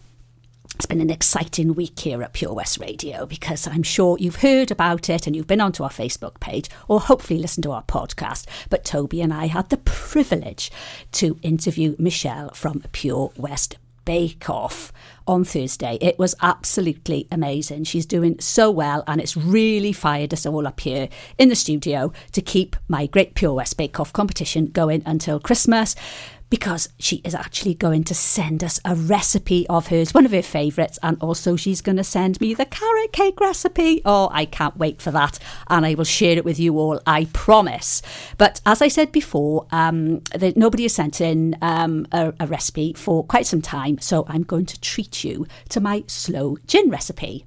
it's 0.82 0.88
been 0.88 1.00
an 1.00 1.12
exciting 1.12 1.76
week 1.76 2.00
here 2.00 2.24
at 2.24 2.34
Pure 2.34 2.56
West 2.56 2.80
Radio 2.80 3.28
because 3.28 3.68
I'm 3.68 3.84
sure 3.84 4.18
you've 4.18 4.38
heard 4.38 4.72
about 4.72 5.12
it 5.12 5.28
and 5.28 5.36
you've 5.36 5.46
been 5.46 5.62
onto 5.62 5.84
our 5.84 5.92
Facebook 5.92 6.40
page 6.40 6.72
or 6.88 7.00
hopefully 7.00 7.40
listened 7.40 7.66
to 7.66 7.72
our 7.72 7.84
podcast. 7.84 8.48
But 8.72 8.84
Toby 8.84 9.22
and 9.22 9.32
I 9.32 9.46
had 9.46 9.70
the 9.70 9.78
privilege 9.78 10.72
to 11.12 11.38
interview 11.44 11.96
Michelle 12.00 12.50
from 12.56 12.82
Pure 12.94 13.32
West 13.38 13.78
Bake 14.06 14.50
Off 14.50 14.92
on 15.28 15.44
Thursday. 15.44 16.00
It 16.02 16.18
was 16.18 16.34
absolutely 16.42 17.28
amazing. 17.32 17.84
She's 17.84 18.08
doing 18.08 18.40
so 18.40 18.72
well, 18.72 19.04
and 19.06 19.22
it's 19.22 19.38
really 19.38 19.94
fired 19.94 20.34
us 20.34 20.48
all 20.48 20.66
up 20.66 20.80
here 20.80 21.10
in 21.38 21.50
the 21.50 21.56
studio 21.56 22.12
to 22.32 22.42
keep 22.42 22.76
my 22.88 23.06
Great 23.06 23.36
Pure 23.36 23.54
West 23.54 23.78
Bake 23.78 24.00
Off 24.00 24.12
competition 24.14 24.66
going 24.66 25.04
until 25.06 25.40
Christmas 25.40 25.96
because 26.52 26.90
she 27.00 27.22
is 27.24 27.34
actually 27.34 27.74
going 27.74 28.04
to 28.04 28.14
send 28.14 28.64
us 28.64 28.80
a 28.86 28.94
recipe 28.94 29.66
of 29.68 29.88
hers, 29.88 30.14
one 30.14 30.26
of 30.26 30.34
her 30.34 30.42
favourites, 30.44 31.00
and 31.02 31.18
also 31.22 31.56
she's 31.56 31.82
going 31.82 31.96
to 31.96 32.04
send 32.04 32.40
me 32.40 32.54
the 32.54 32.66
carrot 32.66 33.14
cake 33.14 33.40
recipe. 33.40 34.02
Oh, 34.06 34.30
I 34.32 34.46
can't 34.46 34.78
wait 34.78 35.02
for 35.02 35.10
that, 35.12 35.40
and 35.70 35.86
I 35.86 35.96
will 35.96 36.04
share 36.04 36.38
it 36.38 36.46
with 36.46 36.60
you 36.60 36.78
all, 36.78 37.02
I 37.08 37.26
promise. 37.34 38.02
But 38.38 38.62
as 38.66 38.82
I 38.82 38.90
said 38.90 39.12
before, 39.12 39.66
um, 39.72 40.20
that 40.36 40.58
nobody 40.58 40.84
has 40.84 40.94
sent 40.94 41.22
in 41.22 41.58
um, 41.62 42.06
a, 42.12 42.34
a 42.40 42.46
recipe 42.46 42.94
for 42.94 43.24
quite 43.24 43.48
some 43.48 43.62
time, 43.62 43.98
so 44.00 44.26
I'm 44.28 44.44
going 44.44 44.66
to 44.66 44.80
treat 44.82 45.24
you 45.24 45.48
to 45.70 45.80
my 45.80 46.04
slow 46.08 46.58
gin 46.68 46.90
recipe. 46.90 47.46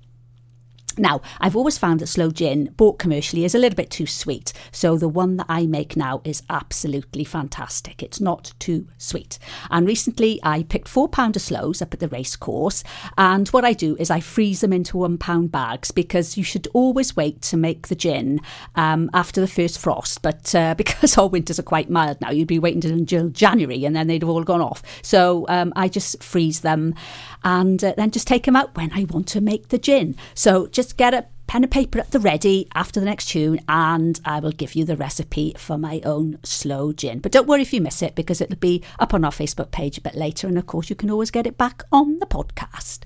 Now, 0.99 1.21
I've 1.41 1.57
always 1.57 1.79
found 1.79 2.01
that 2.01 2.07
slow 2.07 2.31
gin, 2.31 2.73
bought 2.77 2.99
commercially, 2.99 3.45
is 3.45 3.55
a 3.55 3.59
little 3.59 3.77
bit 3.77 3.91
too 3.91 4.07
sweet. 4.07 4.53
So 4.73 4.97
the 4.97 5.09
one 5.09 5.37
that 5.37 5.47
I 5.49 5.67
make 5.67 5.97
now 5.97 6.21
is 6.25 6.43
absolutely 6.51 7.25
fantastic. 7.25 8.03
It's 8.03 8.21
not 8.21 8.53
too 8.59 8.87
sweet. 8.99 9.39
And 9.71 9.87
recently 9.87 10.41
I 10.43 10.63
picked 10.65 10.89
four 10.89 11.09
pounder 11.09 11.39
slows 11.39 11.83
up 11.83 11.95
at 11.95 12.01
the 12.01 12.09
race 12.09 12.37
course. 12.37 12.85
And 13.19 13.49
what 13.49 13.65
I 13.65 13.73
do 13.73 13.97
is 13.99 14.11
I 14.11 14.21
freeze 14.21 14.61
them 14.61 14.73
into 14.73 14.99
one 14.99 15.19
pound 15.19 15.51
bags 15.51 15.91
because 15.91 16.37
you 16.37 16.45
should 16.45 16.69
always 16.73 17.17
wait 17.17 17.43
to 17.43 17.57
make 17.57 17.89
the 17.89 17.95
gin 17.95 18.41
um, 18.77 19.11
after 19.15 19.41
the 19.41 19.49
first 19.49 19.79
frost. 19.79 20.23
But 20.23 20.55
uh, 20.55 20.75
because 20.79 21.19
our 21.19 21.29
winters 21.29 21.59
are 21.59 21.65
quite 21.65 21.91
mild 21.91 22.21
now, 22.21 22.31
you'd 22.31 22.49
be 22.49 22.59
waiting 22.59 22.85
until 22.91 23.29
January 23.31 23.85
and 23.85 23.97
then 23.97 24.07
they'd 24.07 24.23
have 24.23 24.29
all 24.29 24.45
gone 24.45 24.61
off. 24.61 24.83
So 25.03 25.47
um, 25.49 25.73
I 25.77 25.89
just 25.89 26.23
freeze 26.23 26.61
them 26.61 26.95
and 27.43 27.83
uh, 27.83 27.95
then 27.97 28.11
just 28.11 28.27
take 28.27 28.45
them 28.45 28.57
out 28.57 28.77
when 28.77 28.91
I 28.93 29.05
want 29.05 29.29
to 29.29 29.41
make 29.41 29.69
the 29.69 29.79
gin. 29.79 30.17
So 30.35 30.67
just 30.69 30.84
get 30.93 31.15
a 31.15 31.27
pen 31.47 31.63
and 31.63 31.71
paper 31.71 31.99
at 31.99 32.11
the 32.11 32.19
ready 32.19 32.69
after 32.75 33.01
the 33.01 33.07
next 33.07 33.27
tune 33.27 33.61
and 33.69 34.21
I 34.25 34.41
will 34.41 34.53
give 34.53 34.75
you 34.75 34.85
the 34.85 34.97
recipe 34.97 35.55
for 35.57 35.79
my 35.79 36.01
own 36.05 36.39
slow 36.43 36.93
gin. 36.93 37.21
But 37.21 37.33
don't 37.33 37.47
worry 37.47 37.63
if 37.63 37.73
you 37.73 37.81
miss 37.81 38.03
it 38.03 38.15
because 38.15 38.41
it'll 38.41 38.57
be 38.57 38.83
up 38.99 39.15
on 39.15 39.25
our 39.25 39.31
Facebook 39.31 39.71
page 39.71 39.99
a 39.99 40.03
bit 40.03 40.15
later 40.15 40.47
and 40.47 40.59
of 40.59 40.67
course 40.67 40.91
you 40.91 40.97
can 40.97 41.11
always 41.11 41.31
get 41.31 41.47
it 41.47 41.57
back 41.57 41.83
on 41.93 42.19
the 42.19 42.27
podcast. 42.27 43.01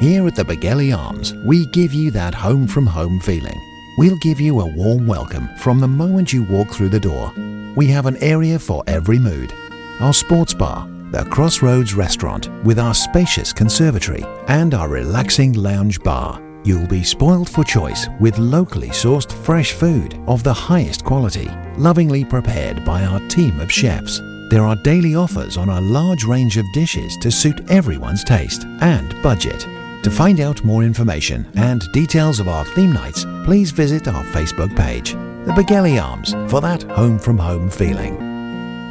Here 0.00 0.26
at 0.26 0.36
the 0.36 0.44
Begelly 0.44 0.96
Arms, 0.96 1.32
we 1.46 1.66
give 1.66 1.92
you 1.92 2.10
that 2.10 2.34
home 2.34 2.66
from 2.66 2.86
home 2.86 3.20
feeling. 3.20 3.58
We'll 3.98 4.18
give 4.18 4.40
you 4.40 4.60
a 4.60 4.66
warm 4.66 5.06
welcome 5.06 5.48
from 5.56 5.80
the 5.80 5.88
moment 5.88 6.32
you 6.32 6.42
walk 6.42 6.68
through 6.68 6.90
the 6.90 7.00
door. 7.00 7.32
We 7.76 7.86
have 7.86 8.06
an 8.06 8.16
area 8.22 8.58
for 8.58 8.84
every 8.86 9.18
mood. 9.18 9.54
Our 10.00 10.12
sports 10.12 10.52
bar, 10.52 10.86
the 11.12 11.24
Crossroads 11.30 11.94
restaurant 11.94 12.50
with 12.64 12.78
our 12.78 12.94
spacious 12.94 13.52
conservatory 13.52 14.24
and 14.48 14.74
our 14.74 14.88
relaxing 14.88 15.52
lounge 15.52 16.00
bar. 16.00 16.42
You'll 16.64 16.88
be 16.88 17.04
spoiled 17.04 17.48
for 17.48 17.62
choice 17.62 18.08
with 18.20 18.38
locally 18.38 18.88
sourced 18.88 19.32
fresh 19.32 19.72
food 19.72 20.20
of 20.26 20.42
the 20.42 20.52
highest 20.52 21.04
quality, 21.04 21.48
lovingly 21.76 22.24
prepared 22.24 22.84
by 22.84 23.04
our 23.04 23.20
team 23.28 23.60
of 23.60 23.70
chefs. 23.70 24.20
There 24.50 24.64
are 24.64 24.76
daily 24.82 25.14
offers 25.14 25.56
on 25.56 25.68
a 25.68 25.80
large 25.80 26.24
range 26.24 26.56
of 26.56 26.72
dishes 26.74 27.16
to 27.18 27.30
suit 27.30 27.70
everyone's 27.70 28.24
taste 28.24 28.64
and 28.80 29.20
budget. 29.22 29.60
To 30.02 30.10
find 30.10 30.40
out 30.40 30.64
more 30.64 30.82
information 30.82 31.46
and 31.54 31.82
details 31.92 32.40
of 32.40 32.48
our 32.48 32.64
theme 32.64 32.92
nights, 32.92 33.24
please 33.44 33.70
visit 33.70 34.08
our 34.08 34.24
Facebook 34.24 34.76
page, 34.76 35.12
The 35.12 35.52
Begelli 35.52 36.02
Arms, 36.02 36.32
for 36.50 36.60
that 36.60 36.82
home 36.82 37.18
from 37.18 37.38
home 37.38 37.70
feeling. 37.70 38.35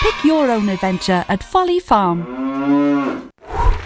Pick 0.00 0.24
your 0.24 0.50
own 0.50 0.70
adventure 0.70 1.26
at 1.28 1.44
Folly 1.44 1.78
Farm. 1.78 3.30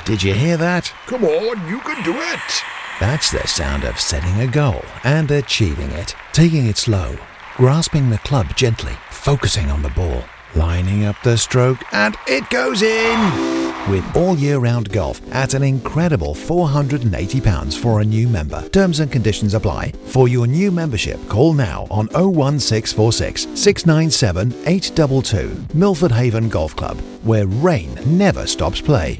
Did 0.04 0.22
you 0.22 0.32
hear 0.32 0.56
that? 0.56 0.92
Come 1.06 1.24
on, 1.24 1.68
you 1.68 1.80
can 1.80 2.04
do 2.04 2.14
it. 2.14 2.62
That's 3.00 3.32
the 3.32 3.44
sound 3.48 3.82
of 3.82 3.98
setting 3.98 4.40
a 4.40 4.46
goal 4.46 4.84
and 5.02 5.28
achieving 5.32 5.90
it. 5.90 6.14
Taking 6.32 6.66
it 6.66 6.76
slow, 6.76 7.16
grasping 7.56 8.10
the 8.10 8.18
club 8.18 8.54
gently, 8.54 8.92
focusing 9.10 9.70
on 9.70 9.82
the 9.82 9.90
ball, 9.90 10.22
lining 10.54 11.04
up 11.04 11.16
the 11.24 11.36
stroke, 11.36 11.82
and 11.92 12.16
it 12.28 12.48
goes 12.48 12.82
in! 12.82 13.63
With 13.88 14.16
all 14.16 14.34
year 14.36 14.58
round 14.58 14.90
golf 14.90 15.20
at 15.34 15.52
an 15.52 15.62
incredible 15.62 16.34
£480 16.34 17.78
for 17.78 18.00
a 18.00 18.04
new 18.04 18.28
member. 18.28 18.66
Terms 18.70 19.00
and 19.00 19.12
conditions 19.12 19.52
apply. 19.52 19.92
For 20.06 20.26
your 20.26 20.46
new 20.46 20.70
membership, 20.70 21.20
call 21.28 21.52
now 21.52 21.86
on 21.90 22.06
01646 22.14 23.42
697 23.60 24.52
822. 24.66 25.76
Milford 25.76 26.12
Haven 26.12 26.48
Golf 26.48 26.74
Club, 26.74 26.98
where 27.24 27.46
rain 27.46 27.94
never 28.06 28.46
stops 28.46 28.80
play. 28.80 29.18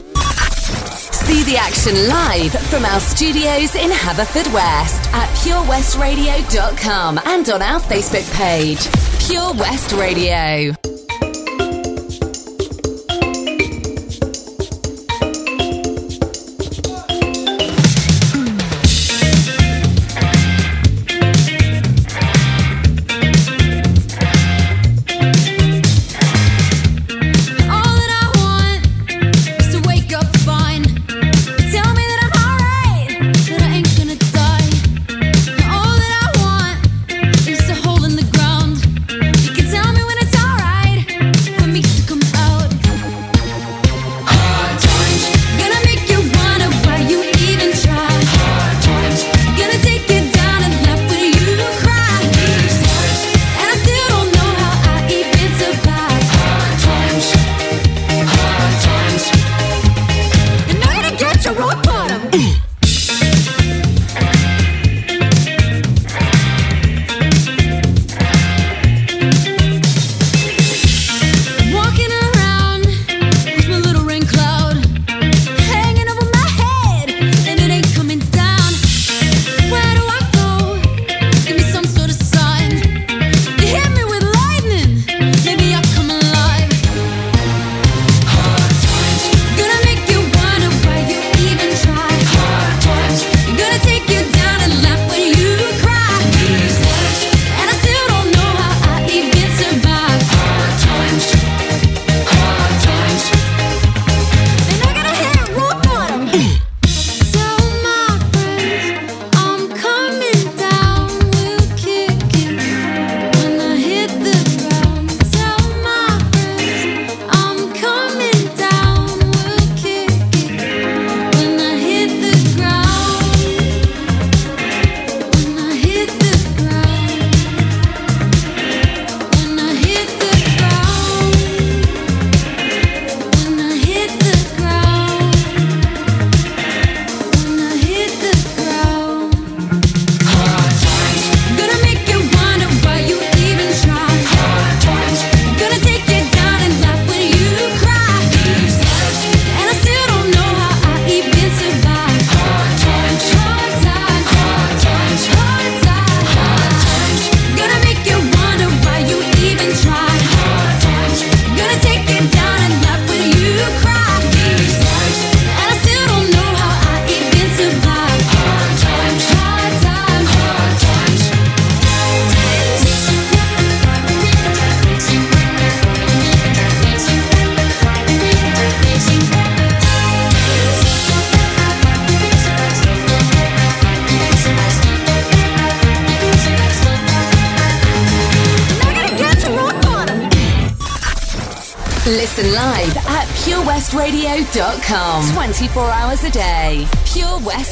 See 1.13 1.43
the 1.45 1.57
action 1.59 1.95
live 2.09 2.53
from 2.69 2.85
our 2.87 3.01
studios 3.01 3.75
in 3.75 3.91
Haverfordwest 3.91 5.13
at 5.13 5.29
purewestradio.com 5.39 7.21
and 7.27 7.49
on 7.51 7.63
our 7.63 7.81
Facebook 7.81 8.31
page, 8.35 8.89
Pure 9.27 9.55
West 9.55 9.93
Radio. 9.93 10.75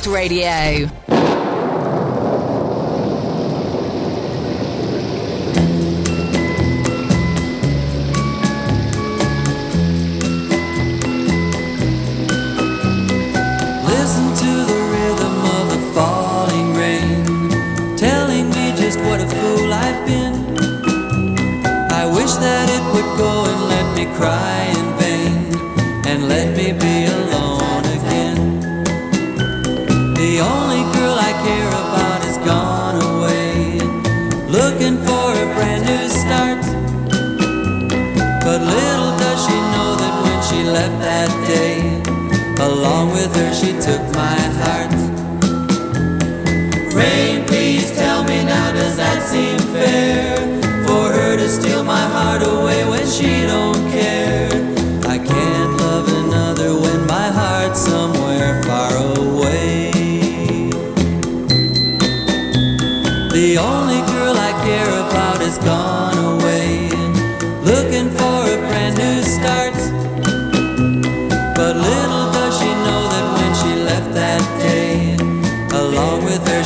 Radio. 0.07 1.02
with 43.33 43.43
her, 43.43 43.55
she 43.55 43.73
took 43.81 44.03
my 44.15 44.37
heart. 44.61 44.93
Rain, 46.95 47.45
please 47.47 47.91
tell 47.93 48.25
me 48.25 48.45
now, 48.45 48.73
does 48.73 48.97
that 48.97 49.23
seem 49.23 49.59
fair? 49.73 50.37
For 50.87 51.13
her 51.13 51.37
to 51.37 51.49
steal 51.49 51.85
my 51.85 52.01
heart 52.01 52.43
away 52.43 52.85
when 52.89 53.07
she 53.07 53.47
don't 53.47 53.91
care. 53.91 54.22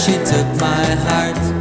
she 0.07 0.13
took 0.19 0.47
my 0.61 0.85
heart. 1.03 1.56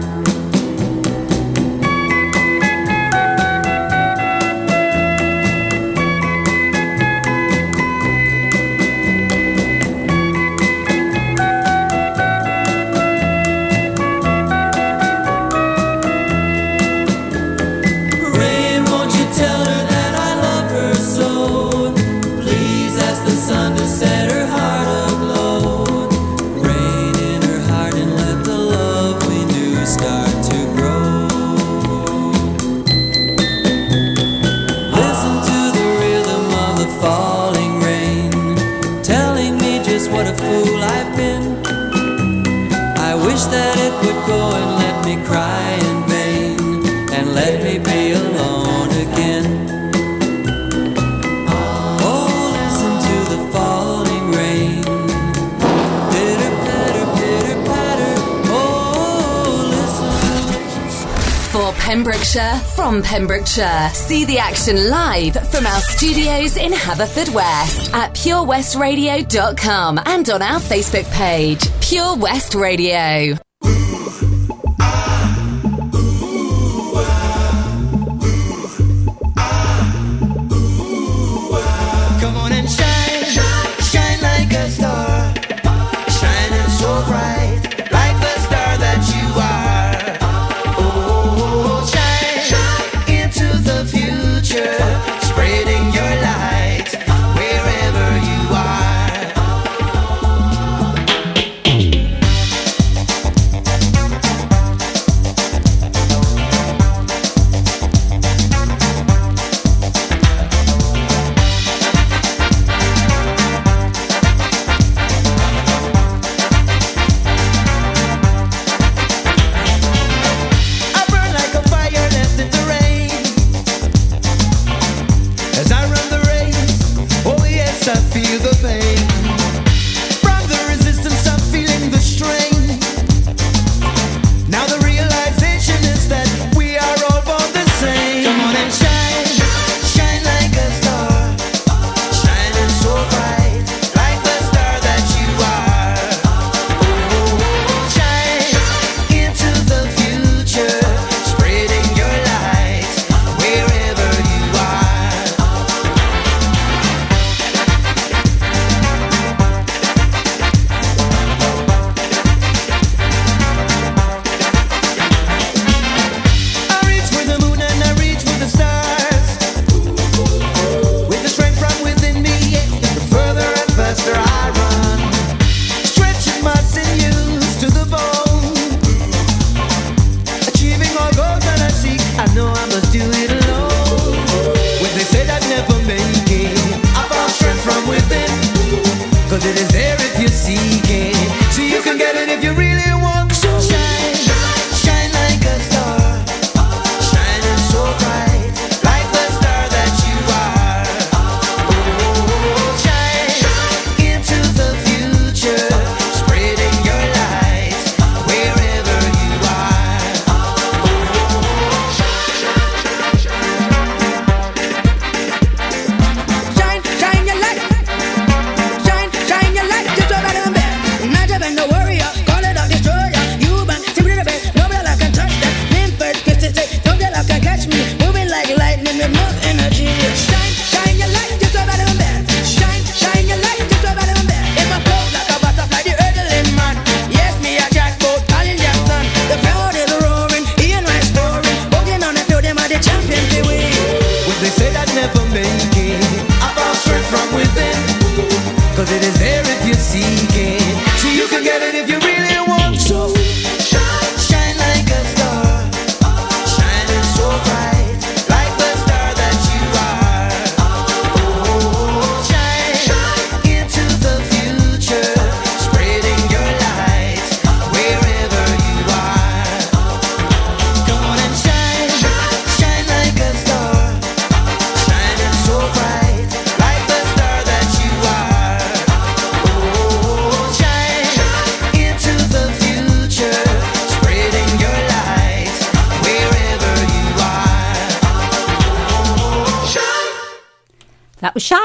Pembrokeshire 62.25 62.59
from 62.75 63.03
Pembrokeshire. 63.03 63.89
See 63.93 64.25
the 64.25 64.39
action 64.39 64.89
live 64.89 65.33
from 65.51 65.67
our 65.67 65.79
studios 65.79 66.57
in 66.57 66.71
Haverfordwest 66.71 67.93
at 67.93 68.13
purewestradio.com 68.15 69.99
and 70.05 70.29
on 70.29 70.41
our 70.41 70.59
Facebook 70.59 71.09
page, 71.13 71.67
Pure 71.81 72.15
West 72.17 72.55
Radio. 72.55 73.37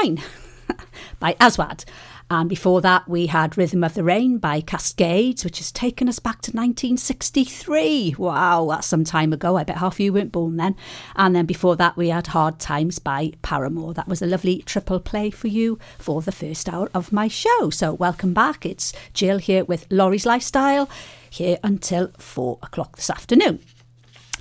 Shine 0.01 0.21
by 1.19 1.35
Aswad. 1.39 1.85
And 2.29 2.47
before 2.47 2.79
that, 2.79 3.09
we 3.09 3.27
had 3.27 3.57
Rhythm 3.57 3.83
of 3.83 3.93
the 3.93 4.05
Rain 4.05 4.37
by 4.37 4.61
Cascades, 4.61 5.43
which 5.43 5.57
has 5.57 5.69
taken 5.69 6.07
us 6.07 6.17
back 6.17 6.41
to 6.43 6.51
1963. 6.51 8.15
Wow, 8.17 8.67
that's 8.69 8.87
some 8.87 9.03
time 9.03 9.33
ago. 9.33 9.57
I 9.57 9.65
bet 9.65 9.79
half 9.79 9.95
of 9.95 9.99
you 9.99 10.13
weren't 10.13 10.31
born 10.31 10.55
then. 10.55 10.77
And 11.17 11.35
then 11.35 11.45
before 11.45 11.75
that, 11.75 11.97
we 11.97 12.07
had 12.07 12.27
Hard 12.27 12.57
Times 12.57 12.99
by 12.99 13.33
Paramore. 13.41 13.93
That 13.93 14.07
was 14.07 14.21
a 14.21 14.27
lovely 14.27 14.61
triple 14.61 15.01
play 15.01 15.29
for 15.29 15.49
you 15.49 15.77
for 15.99 16.21
the 16.21 16.31
first 16.31 16.69
hour 16.69 16.89
of 16.93 17.11
my 17.11 17.27
show. 17.27 17.69
So, 17.69 17.93
welcome 17.93 18.33
back. 18.33 18.65
It's 18.65 18.93
Jill 19.13 19.39
here 19.39 19.65
with 19.65 19.85
Lawrie's 19.89 20.25
Lifestyle, 20.25 20.89
here 21.29 21.59
until 21.65 22.11
four 22.17 22.59
o'clock 22.63 22.95
this 22.95 23.09
afternoon. 23.09 23.59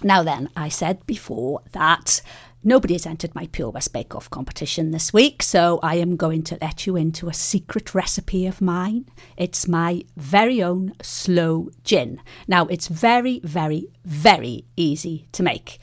Now, 0.02 0.22
then, 0.22 0.48
I 0.56 0.68
said 0.68 1.04
before 1.06 1.60
that 1.72 2.22
nobody 2.62 2.94
has 2.94 3.06
entered 3.06 3.34
my 3.34 3.48
Pure 3.52 3.70
West 3.70 3.92
Bake 3.92 4.14
Off 4.14 4.30
competition 4.30 4.90
this 4.90 5.12
week, 5.12 5.42
so 5.42 5.80
I 5.82 5.96
am 5.96 6.16
going 6.16 6.42
to 6.44 6.58
let 6.60 6.86
you 6.86 6.96
into 6.96 7.28
a 7.28 7.34
secret 7.34 7.94
recipe 7.94 8.46
of 8.46 8.60
mine. 8.60 9.06
It's 9.36 9.68
my 9.68 10.04
very 10.16 10.62
own 10.62 10.92
sloe 11.02 11.70
gin. 11.84 12.20
Now, 12.46 12.66
it's 12.66 12.88
very, 12.88 13.40
very, 13.44 13.88
very 14.04 14.64
easy 14.76 15.26
to 15.32 15.42
make. 15.42 15.78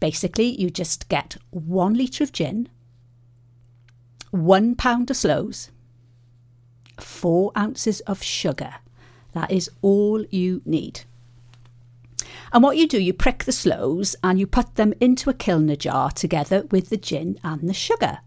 Basically, 0.00 0.60
you 0.60 0.70
just 0.70 1.08
get 1.08 1.36
one 1.50 1.94
litre 1.94 2.24
of 2.24 2.32
gin, 2.32 2.68
one 4.30 4.74
pound 4.74 5.10
of 5.10 5.16
sloes, 5.16 5.70
four 7.00 7.52
ounces 7.56 8.00
of 8.00 8.22
sugar. 8.22 8.74
That 9.32 9.50
is 9.50 9.70
all 9.82 10.24
you 10.30 10.62
need. 10.64 11.02
And 12.52 12.62
what 12.62 12.76
you 12.76 12.86
do, 12.86 13.00
you 13.00 13.12
prick 13.12 13.44
the 13.44 13.52
sloes 13.52 14.16
and 14.22 14.38
you 14.38 14.46
put 14.46 14.76
them 14.76 14.94
into 15.00 15.30
a 15.30 15.34
kilner 15.34 15.78
jar 15.78 16.10
together 16.10 16.64
with 16.70 16.88
the 16.88 16.96
gin 16.96 17.38
and 17.44 17.68
the 17.68 17.74
sugar. 17.74 18.18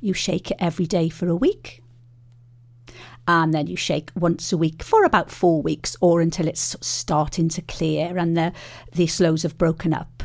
You 0.00 0.14
shake 0.14 0.50
it 0.50 0.56
every 0.60 0.86
day 0.86 1.08
for 1.08 1.28
a 1.28 1.36
week. 1.36 1.82
And 3.26 3.52
then 3.52 3.66
you 3.66 3.76
shake 3.76 4.10
once 4.14 4.52
a 4.52 4.56
week 4.56 4.82
for 4.82 5.04
about 5.04 5.30
four 5.30 5.60
weeks 5.60 5.96
or 6.00 6.22
until 6.22 6.48
it's 6.48 6.76
starting 6.80 7.50
to 7.50 7.62
clear 7.62 8.16
and 8.16 8.36
the, 8.36 8.52
the 8.92 9.06
sloes 9.06 9.42
have 9.42 9.58
broken 9.58 9.92
up. 9.92 10.22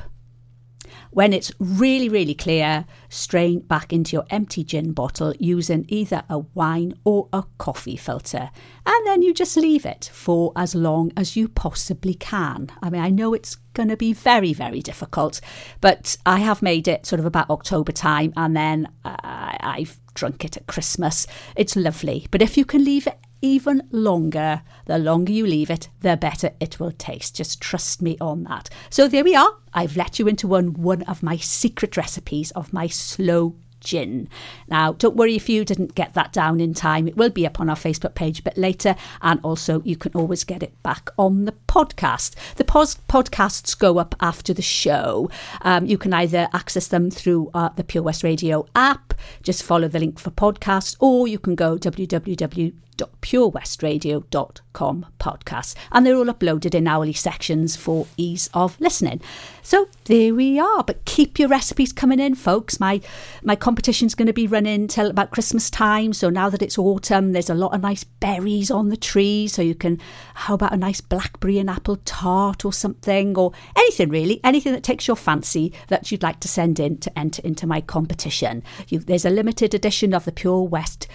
When 1.14 1.32
it's 1.32 1.51
really, 1.59 2.09
really 2.09 2.34
clear, 2.34 2.86
strain 3.09 3.59
back 3.59 3.93
into 3.93 4.16
your 4.16 4.26
empty 4.32 4.64
gin 4.64 4.93
bottle 4.93 5.34
using 5.38 5.86
either 5.88 6.24
a 6.28 6.39
wine 6.39 6.95
or 7.03 7.30
a 7.32 7.43
coffee 7.59 7.95
filter. 7.95 8.49
And 8.86 9.07
then 9.07 9.22
you 9.22 9.32
just 9.32 9.55
leave 9.55 9.86
it 9.86 10.09
for 10.11 10.51
as 10.55 10.74
long 10.74 11.11
as 11.16 11.36
you 11.36 11.47
possibly 11.47 12.16
can. 12.16 12.72
I 12.82 12.89
mean, 12.89 13.01
I 13.01 13.11
know 13.11 13.36
it's 13.36 13.57
going 13.74 13.89
to 13.89 13.97
be 13.97 14.11
very, 14.14 14.53
very 14.53 14.82
difficult, 14.82 15.39
but 15.82 16.18
I 16.26 16.39
have 16.39 16.64
made 16.64 16.88
it 16.88 17.05
sort 17.05 17.20
of 17.20 17.26
about 17.26 17.49
October 17.49 17.91
time 17.91 18.34
and 18.36 18.57
then 18.57 18.88
uh, 19.05 19.16
I've 19.22 19.99
drunk 20.16 20.45
it 20.45 20.57
at 20.57 20.68
Christmas. 20.68 21.28
It's 21.55 21.76
lovely. 21.76 22.28
But 22.32 22.41
if 22.41 22.57
you 22.57 22.66
can 22.66 22.84
leave 22.84 23.07
it 23.07 23.18
even 23.44 23.84
longer. 23.91 24.64
The 24.86 24.98
longer 24.98 25.34
you 25.34 25.46
leave 25.46 25.70
it, 25.70 25.89
the 26.00 26.18
better 26.18 26.52
it 26.60 26.80
will 26.80 26.94
taste. 26.94 27.36
Just 27.36 27.62
trust 27.62 28.02
me 28.02 28.18
on 28.20 28.46
that. 28.46 28.70
So 28.89 29.08
there 29.08 29.24
we 29.24 29.36
are. 29.36 29.56
I've 29.74 29.98
let 29.98 30.18
you 30.18 30.28
into 30.28 30.48
one 30.48 30.74
one 30.74 31.04
of 31.04 31.22
my 31.22 31.38
secret 31.38 31.98
recipes 31.98 32.50
of 32.52 32.74
my 32.74 32.88
sloe 32.88 33.56
gin. 33.82 34.30
Now, 34.70 34.94
don't 34.94 35.18
worry 35.18 35.36
if 35.36 35.50
you 35.50 35.66
didn't 35.66 35.94
get 35.94 36.14
that 36.14 36.32
down 36.32 36.62
in 36.62 36.74
time. 36.74 37.06
It 37.06 37.18
will 37.18 37.30
be 37.30 37.46
up 37.46 37.60
on 37.60 37.70
our 37.70 37.76
Facebook 37.76 38.16
page 38.16 38.39
a 38.39 38.44
bit 38.44 38.58
later, 38.58 38.96
and 39.22 39.41
also 39.44 39.82
you 39.84 39.98
can 39.98 40.14
always 40.14 40.46
get 40.46 40.64
it 40.64 40.82
back 40.84 41.10
on 41.18 41.44
the 41.44 41.54
podcast. 41.68 42.36
The 42.56 42.64
pos- 42.64 42.96
podcasts 43.10 43.78
go 43.78 43.98
up 43.98 44.16
after 44.22 44.54
the 44.54 44.62
show. 44.62 45.30
Um, 45.64 45.86
you 45.86 45.98
can 45.98 46.14
either 46.14 46.48
access 46.54 46.88
them 46.88 47.12
through 47.12 47.52
uh, 47.54 47.70
the 47.76 47.84
Pure 47.84 48.04
West 48.04 48.24
Radio 48.24 48.66
app, 48.74 49.14
just 49.41 49.64
follow 49.64 49.89
the 49.89 50.00
link 50.00 50.18
for 50.18 50.32
podcasts, 50.32 50.96
or 51.02 51.28
you 51.28 51.39
can 51.39 51.56
go 51.56 51.78
www 51.78 52.74
purewestradio.com 52.98 55.06
podcast 55.20 55.76
and 55.91 56.06
they're 56.06 56.16
all 56.16 56.26
uploaded 56.26 56.76
in 56.76 56.88
hourly 56.88 57.14
sections 57.14 57.76
for 57.76 58.08
ease 58.18 58.50
of 58.54 58.80
listening. 58.80 59.22
So 59.62 59.88
there 60.06 60.34
we 60.34 60.60
are. 60.60 60.84
But 60.84 61.06
keep 61.06 61.39
your 61.39 61.48
recipes 61.48 61.94
coming 61.94 62.20
in 62.20 62.36
folks. 62.36 62.80
My 62.80 63.02
my 63.44 63.56
competition's 63.56 64.16
going 64.16 64.28
to 64.28 64.34
be 64.34 64.48
running 64.48 64.88
till 64.88 65.10
about 65.10 65.32
christmas 65.32 65.70
time. 65.70 66.14
So 66.14 66.30
now 66.30 66.50
that 66.50 66.62
it's 66.62 66.78
autumn 66.78 67.32
there's 67.32 67.50
a 67.50 67.56
lot 67.56 67.74
of 67.74 67.82
nice 67.82 68.04
berries 68.04 68.72
on 68.72 68.89
the 68.89 68.98
tree 68.98 69.48
so 69.48 69.62
you 69.62 69.76
can 69.76 70.00
how 70.34 70.56
about 70.56 70.74
a 70.74 70.78
nice 70.78 71.02
blackberry 71.02 71.60
and 71.60 71.70
apple 71.70 71.98
tart 72.06 72.66
or 72.66 72.74
something 72.74 73.38
or 73.38 73.52
anything 73.76 74.10
really. 74.10 74.39
Anything 74.44 74.74
that 74.74 74.84
takes 74.84 75.08
your 75.08 75.18
fancy 75.18 75.74
that 75.88 76.12
you'd 76.12 76.24
like 76.24 76.39
to 76.41 76.48
send 76.48 76.80
in 76.80 76.98
to 76.98 77.20
enter 77.20 77.41
into 77.44 77.68
my 77.68 77.82
competition. 77.82 78.64
You, 78.88 79.00
there's 79.00 79.26
a 79.26 79.30
limited 79.30 79.74
edition 79.74 80.14
of 80.14 80.26
the 80.26 80.32
pure 80.32 80.64
west 80.64 81.08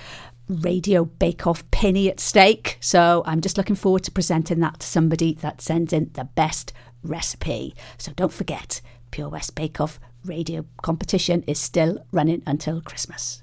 radio 0.49 1.05
bake 1.05 1.47
off 1.47 1.69
penny 1.71 2.09
at 2.11 2.21
stake. 2.21 2.79
So 2.81 3.23
I'm 3.27 3.41
just 3.41 3.57
looking 3.57 3.77
forward 3.77 4.05
to 4.05 4.11
presenting 4.11 4.61
that 4.61 4.81
to 4.81 4.87
somebody 4.87 5.35
that 5.35 5.61
sends 5.61 5.93
in 5.93 6.11
the 6.15 6.25
best 6.25 6.73
recipe. 7.03 7.75
So 7.97 8.13
don't 8.13 8.33
forget, 8.33 8.81
Pure 9.11 9.31
West 9.31 9.55
Bake 9.55 9.81
Off 9.81 10.01
radio 10.25 10.65
competition 10.83 11.43
is 11.47 11.59
still 11.59 12.05
running 12.13 12.43
until 12.47 12.81
Christmas. 12.81 13.43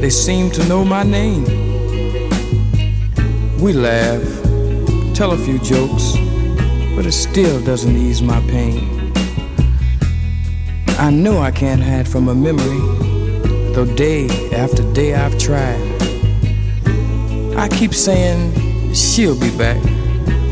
they 0.00 0.10
seem 0.10 0.50
to 0.52 0.68
know 0.68 0.84
my 0.84 1.02
name. 1.02 1.44
We 3.58 3.72
laugh, 3.72 4.22
tell 5.14 5.32
a 5.32 5.38
few 5.38 5.58
jokes, 5.58 6.16
but 6.94 7.06
it 7.06 7.12
still 7.12 7.60
doesn't 7.64 7.96
ease 7.96 8.22
my 8.22 8.40
pain. 8.42 9.12
I 10.98 11.10
know 11.10 11.38
I 11.38 11.50
can't 11.50 11.82
hide 11.82 12.08
from 12.08 12.28
a 12.28 12.34
memory, 12.34 12.80
though 13.74 13.84
day 13.96 14.28
after 14.52 14.82
day 14.92 15.14
I've 15.14 15.38
tried. 15.38 15.80
I 17.56 17.68
keep 17.68 17.94
saying 17.94 18.94
she'll 18.94 19.38
be 19.38 19.50
back, 19.56 19.82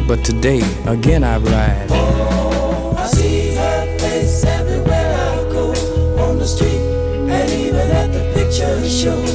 but 0.07 0.24
today 0.24 0.62
again 0.86 1.24
I've 1.24 1.45
lied. 1.45 1.90
I 1.90 3.07
see 3.07 3.55
her 3.55 3.99
face 3.99 4.45
everywhere 4.45 5.14
I 5.14 5.36
go 5.53 5.72
on 6.22 6.38
the 6.38 6.47
street 6.47 6.80
and 7.30 7.51
even 7.51 7.90
at 7.90 8.12
the 8.12 8.32
picture 8.34 8.88
show. 8.88 9.34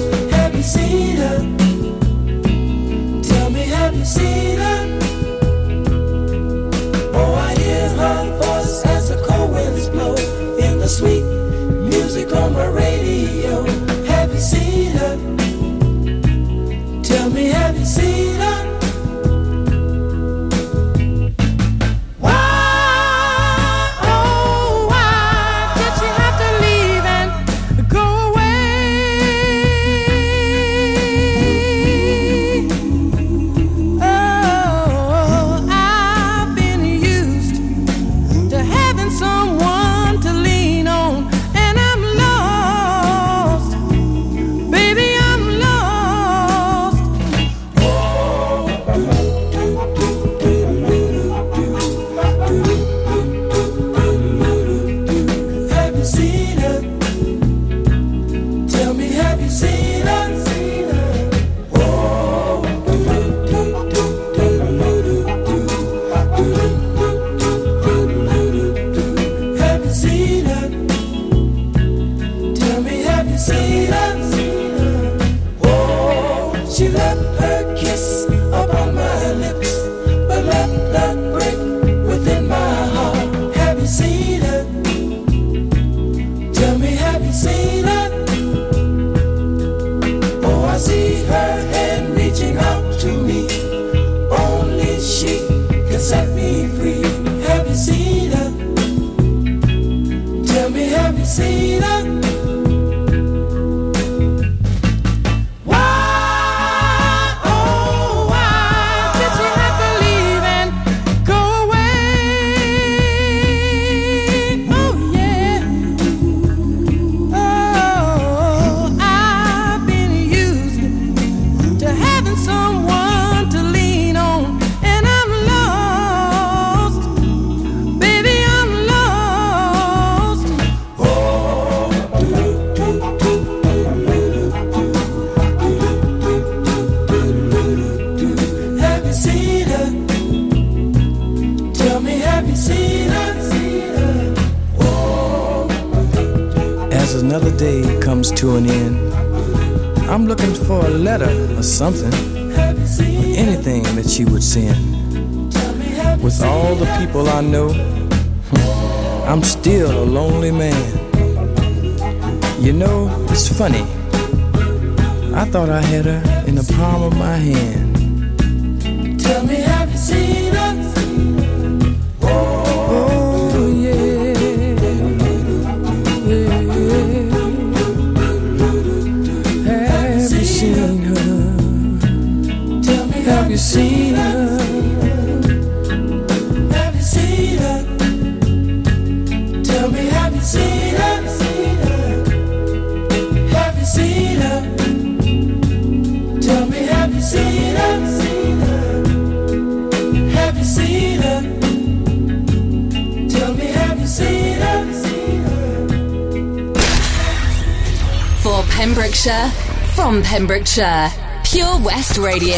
Pembrokeshire. 210.29 211.09
Pure 211.43 211.79
West 211.79 212.19
Radio. 212.19 212.53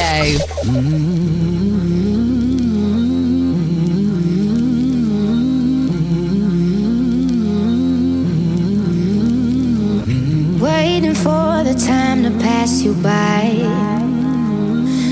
Waiting 10.59 11.15
for 11.15 11.63
the 11.63 11.81
time 11.87 12.23
to 12.23 12.31
pass 12.41 12.81
you 12.81 12.93
by. 12.95 13.55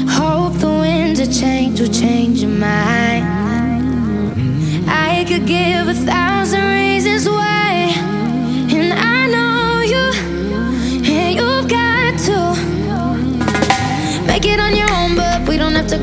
Hope 0.10 0.60
the 0.60 0.68
winds 0.68 1.22
of 1.22 1.32
change 1.32 1.80
will 1.80 1.88
change 1.88 2.42
your 2.42 2.52
mind. 2.52 3.26
I 4.86 5.24
could 5.26 5.48
give 5.48 5.88
a 5.88 5.94
thousand 5.94 6.66
reasons 6.66 7.26
why. 7.30 7.59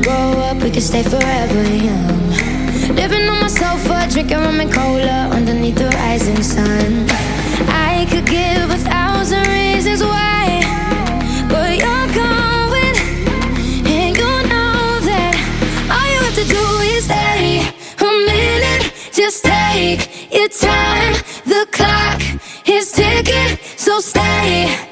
grow 0.07 0.39
up, 0.47 0.57
we 0.63 0.71
could 0.71 0.87
stay 0.91 1.03
forever 1.03 1.63
young. 1.87 2.29
Living 2.95 3.27
on 3.31 3.39
my 3.41 3.49
sofa, 3.49 4.07
drinking 4.09 4.39
rum 4.39 4.59
and 4.61 4.71
cola 4.71 5.17
underneath 5.37 5.75
the 5.75 5.89
rising 6.01 6.41
sun. 6.41 6.91
I 7.67 8.07
could 8.09 8.25
give 8.25 8.67
a 8.77 8.79
thousand 8.91 9.45
reasons 9.47 10.01
why, 10.01 10.63
but 11.51 11.71
you're 11.83 12.09
going, 12.23 12.95
and 13.95 14.11
you 14.21 14.33
know 14.51 14.79
that 15.09 15.33
all 15.93 16.07
you 16.13 16.19
have 16.25 16.37
to 16.41 16.47
do 16.57 16.65
is 16.95 17.03
stay 17.11 17.67
a 18.07 18.11
minute. 18.31 18.83
Just 19.11 19.43
take 19.43 20.01
your 20.31 20.47
time. 20.47 21.13
The 21.53 21.67
clock 21.77 22.21
is 22.65 22.93
ticking, 22.93 23.57
so 23.75 23.99
stay. 23.99 24.86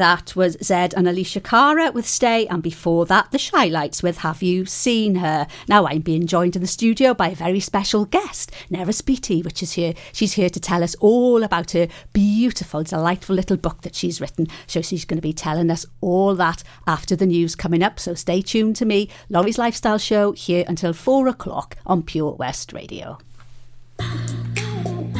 that 0.00 0.34
was 0.34 0.56
Zedd 0.56 0.94
and 0.94 1.06
Alessia 1.06 1.44
Cara 1.44 1.92
with 1.92 2.08
Stay, 2.08 2.46
and 2.46 2.62
before 2.62 3.04
that, 3.04 3.30
the 3.32 3.38
Chi-Lites 3.38 4.02
with 4.02 4.16
Have 4.18 4.42
You 4.42 4.64
Seen 4.64 5.16
Her? 5.16 5.46
Now 5.68 5.86
I'm 5.86 6.00
being 6.00 6.26
joined 6.26 6.56
in 6.56 6.62
the 6.62 6.68
studio 6.68 7.12
by 7.12 7.28
a 7.28 7.34
very 7.34 7.60
special 7.60 8.06
guest, 8.06 8.50
Nera 8.70 8.94
Spiti, 8.94 9.44
which 9.44 9.62
is 9.62 9.72
here. 9.72 9.92
She's 10.14 10.32
here 10.32 10.48
to 10.48 10.58
tell 10.58 10.82
us 10.82 10.94
all 11.00 11.42
about 11.42 11.72
her 11.72 11.86
beautiful, 12.14 12.82
delightful 12.82 13.36
little 13.36 13.58
book 13.58 13.82
that 13.82 13.94
she's 13.94 14.22
written. 14.22 14.46
So 14.66 14.80
she's 14.80 15.04
going 15.04 15.18
to 15.18 15.22
be 15.22 15.34
telling 15.34 15.70
us 15.70 15.84
all 16.00 16.34
that 16.36 16.62
after 16.86 17.14
the 17.14 17.26
news 17.26 17.54
coming 17.54 17.82
up. 17.82 18.00
So 18.00 18.14
stay 18.14 18.40
tuned 18.40 18.76
to 18.76 18.86
me, 18.86 19.10
Lawrie's 19.28 19.58
Lifestyle 19.58 19.98
Show, 19.98 20.32
here 20.32 20.64
until 20.66 20.94
four 20.94 21.28
o'clock 21.28 21.76
on 21.84 22.04
Pure 22.04 22.36
West 22.36 22.72
Radio. 22.72 23.18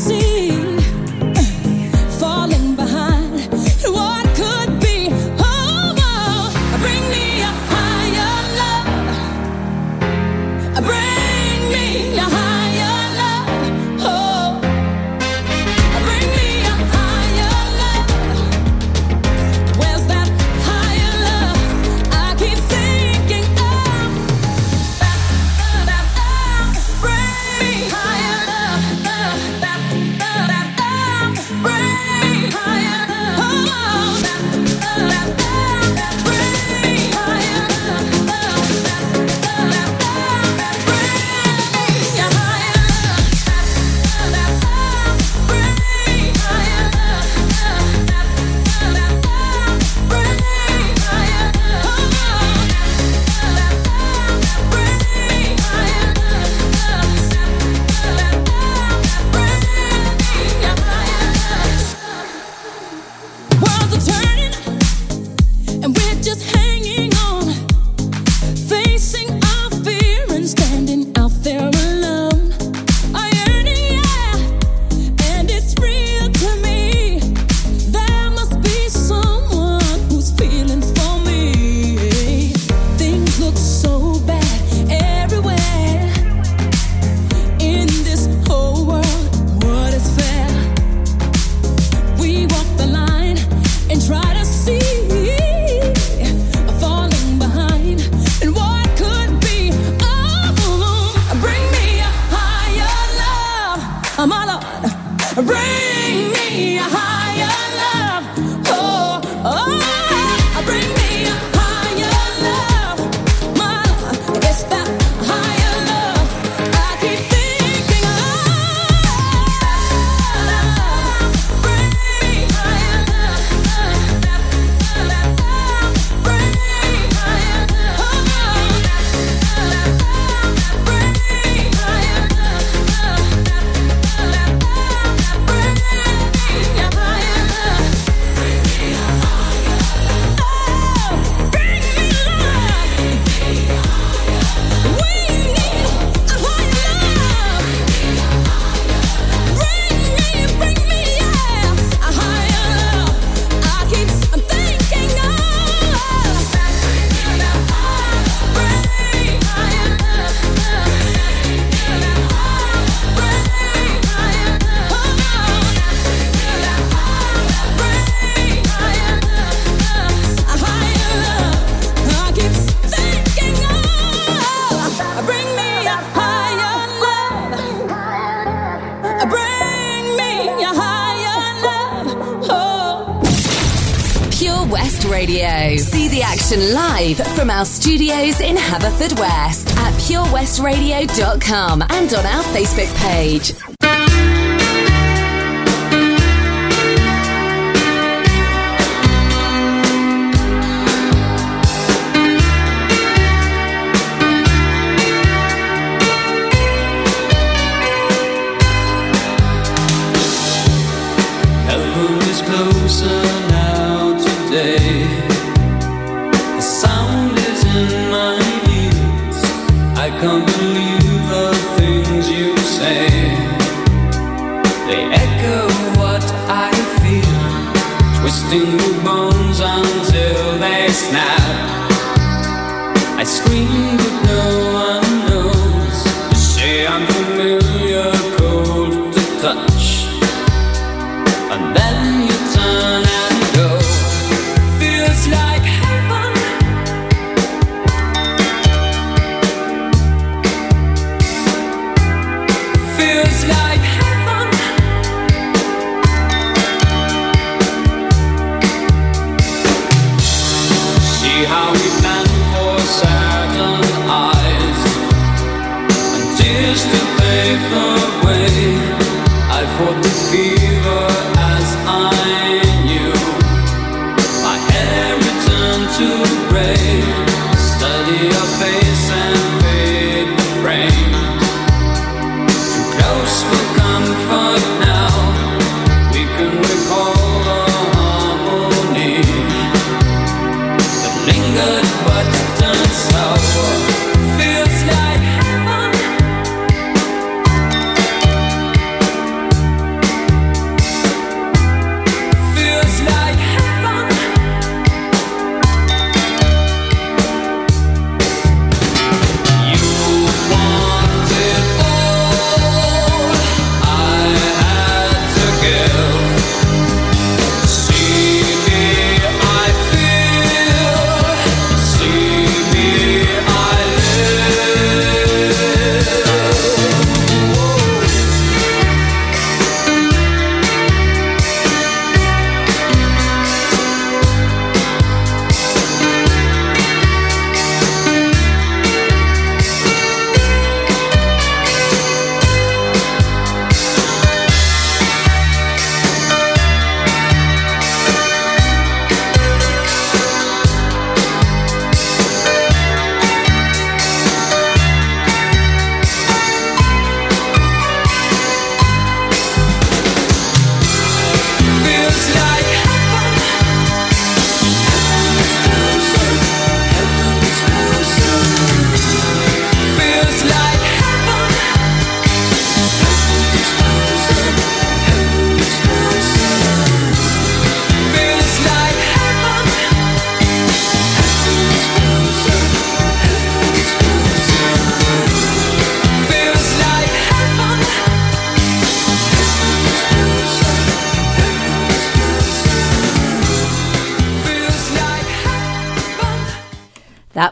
The 189.01 189.15
West 189.19 189.67
at 189.77 189.93
purewestradio.com 189.95 191.81
and 191.89 192.13
on 192.13 192.25
our 192.27 192.43
Facebook 192.53 192.95
page. 192.97 193.60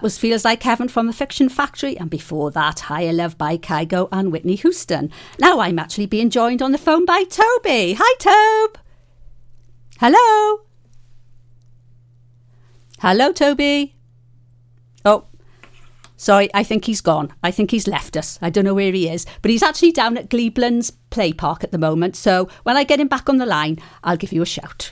Was 0.09 0.17
Feels 0.17 0.43
Like 0.43 0.63
Heaven 0.63 0.87
from 0.87 1.05
the 1.05 1.13
Fiction 1.13 1.49
Factory, 1.49 1.95
and 1.95 2.09
before 2.09 2.49
that, 2.49 2.79
Higher 2.79 3.13
Love 3.13 3.37
by 3.37 3.57
Kygo 3.57 4.09
and 4.11 4.31
Whitney 4.31 4.55
Houston. 4.55 5.11
Now 5.37 5.59
I'm 5.59 5.77
actually 5.77 6.07
being 6.07 6.31
joined 6.31 6.63
on 6.63 6.71
the 6.71 6.79
phone 6.79 7.05
by 7.05 7.25
Toby. 7.25 7.95
Hi, 7.95 8.15
Tobe. 8.17 8.79
Hello. 9.99 10.61
Hello, 12.97 13.31
Toby. 13.31 13.97
Oh, 15.05 15.25
sorry, 16.17 16.49
I 16.55 16.63
think 16.63 16.85
he's 16.85 17.01
gone. 17.01 17.31
I 17.43 17.51
think 17.51 17.69
he's 17.69 17.87
left 17.87 18.17
us. 18.17 18.39
I 18.41 18.49
don't 18.49 18.65
know 18.65 18.73
where 18.73 18.91
he 18.91 19.07
is, 19.07 19.27
but 19.43 19.51
he's 19.51 19.61
actually 19.61 19.91
down 19.91 20.17
at 20.17 20.31
Gleeblands 20.31 20.89
Play 21.11 21.33
Park 21.33 21.63
at 21.63 21.71
the 21.71 21.77
moment. 21.77 22.15
So 22.15 22.49
when 22.63 22.77
I 22.77 22.83
get 22.83 22.99
him 22.99 23.09
back 23.09 23.29
on 23.29 23.37
the 23.37 23.45
line, 23.45 23.77
I'll 24.03 24.17
give 24.17 24.33
you 24.33 24.41
a 24.41 24.47
shout. 24.47 24.91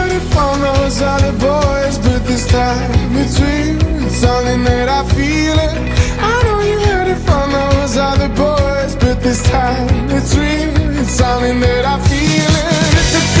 from 0.33 0.61
those 0.61 1.01
other 1.01 1.31
boys, 1.33 1.97
but 1.99 2.25
this 2.25 2.47
time 2.47 2.91
real. 3.39 3.77
It's 4.05 4.17
something 4.17 4.63
that 4.63 4.89
I 4.89 5.01
feel 5.15 5.57
it. 5.67 5.75
I 6.19 6.43
know 6.43 6.59
you 6.61 6.79
heard 6.87 7.07
it 7.07 7.19
from 7.27 7.51
those 7.51 7.97
other 7.97 8.29
boys, 8.29 8.95
but 8.95 9.21
this 9.21 9.41
time. 9.43 9.89
It's 10.11 10.35
something 11.11 11.59
that 11.59 11.85
I 11.85 11.97
feel 12.07 12.53
it. 13.35 13.40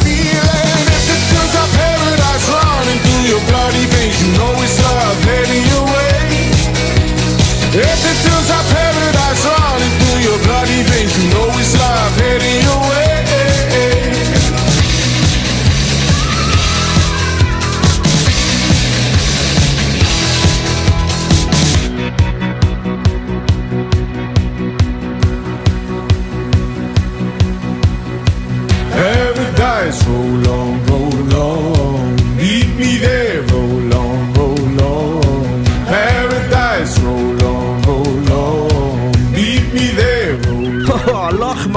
your 3.31 3.39
bloody 3.47 3.85
veins, 3.85 4.21
you 4.21 4.27
know 4.37 4.51
it's 4.59 4.77
love 4.83 5.23
heading 5.23 5.63
your 5.71 5.85
way. 5.87 6.51
If 7.71 7.99
it 8.11 8.17
feels 8.27 8.49
like 8.51 8.67
paradise 8.75 9.45
running 9.47 9.93
through 9.99 10.19
your 10.27 10.39
bloody 10.43 10.83
veins, 10.83 11.15
you 11.17 11.29
know 11.31 11.47
it's 11.55 11.73
love 11.79 12.15
heading 12.19 12.59
your 12.59 12.65
way. 12.65 12.70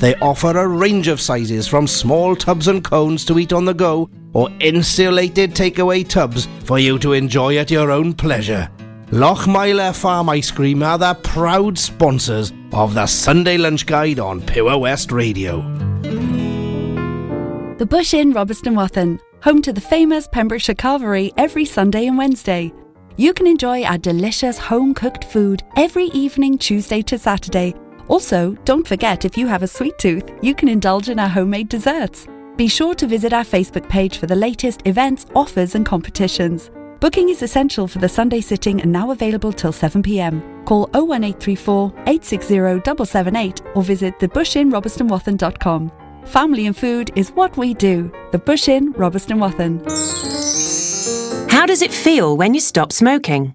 They 0.00 0.14
offer 0.16 0.56
a 0.56 0.68
range 0.68 1.08
of 1.08 1.20
sizes 1.20 1.66
from 1.66 1.86
small 1.86 2.36
tubs 2.36 2.68
and 2.68 2.84
cones 2.84 3.24
to 3.24 3.38
eat 3.38 3.52
on 3.52 3.64
the 3.64 3.74
go 3.74 4.08
or 4.32 4.48
insulated 4.60 5.54
takeaway 5.54 6.08
tubs 6.08 6.46
for 6.64 6.78
you 6.78 6.98
to 7.00 7.14
enjoy 7.14 7.56
at 7.56 7.70
your 7.70 7.90
own 7.90 8.14
pleasure. 8.14 8.70
Lochmeyler 9.10 9.96
Farm 9.96 10.28
Ice 10.28 10.50
Cream 10.50 10.82
are 10.82 10.98
the 10.98 11.14
proud 11.14 11.78
sponsors 11.78 12.52
of 12.72 12.94
the 12.94 13.06
Sunday 13.06 13.56
Lunch 13.56 13.86
Guide 13.86 14.20
on 14.20 14.40
Pure 14.42 14.78
West 14.78 15.10
Radio. 15.10 15.62
The 17.78 17.86
Bush 17.86 18.12
Inn, 18.12 18.34
Robeston 18.34 18.74
Wathen, 18.74 19.18
home 19.42 19.62
to 19.62 19.72
the 19.72 19.80
famous 19.80 20.28
Pembrokeshire 20.28 20.74
Carvery 20.74 21.32
every 21.36 21.64
Sunday 21.64 22.06
and 22.06 22.18
Wednesday. 22.18 22.72
You 23.16 23.32
can 23.32 23.46
enjoy 23.46 23.82
our 23.82 23.98
delicious 23.98 24.58
home 24.58 24.94
cooked 24.94 25.24
food 25.24 25.62
every 25.76 26.06
evening, 26.06 26.58
Tuesday 26.58 27.02
to 27.02 27.18
Saturday. 27.18 27.74
Also, 28.08 28.52
don't 28.64 28.88
forget 28.88 29.24
if 29.24 29.36
you 29.36 29.46
have 29.46 29.62
a 29.62 29.66
sweet 29.68 29.98
tooth, 29.98 30.30
you 30.42 30.54
can 30.54 30.68
indulge 30.68 31.08
in 31.08 31.18
our 31.18 31.28
homemade 31.28 31.68
desserts. 31.68 32.26
Be 32.56 32.66
sure 32.68 32.94
to 32.94 33.06
visit 33.06 33.32
our 33.32 33.44
Facebook 33.44 33.88
page 33.88 34.18
for 34.18 34.26
the 34.26 34.34
latest 34.34 34.82
events, 34.86 35.26
offers, 35.34 35.74
and 35.74 35.86
competitions. 35.86 36.70
Booking 37.00 37.28
is 37.28 37.42
essential 37.42 37.86
for 37.86 37.98
the 37.98 38.08
Sunday 38.08 38.40
sitting 38.40 38.80
and 38.80 38.90
now 38.90 39.12
available 39.12 39.52
till 39.52 39.72
7pm. 39.72 40.66
Call 40.66 40.90
01834 40.94 41.92
860 42.06 42.54
778 42.54 43.62
or 43.74 43.82
visit 43.82 44.18
thebushinrobertsonwathen.com. 44.18 45.92
Family 46.24 46.66
and 46.66 46.76
food 46.76 47.10
is 47.14 47.30
what 47.30 47.56
we 47.56 47.74
do. 47.74 48.10
The 48.32 48.38
Bush 48.38 48.68
Inn, 48.68 48.92
Robeston 48.94 49.38
Wathen. 49.38 49.78
How 51.50 51.66
does 51.66 51.82
it 51.82 51.92
feel 51.92 52.36
when 52.36 52.54
you 52.54 52.60
stop 52.60 52.92
smoking? 52.92 53.54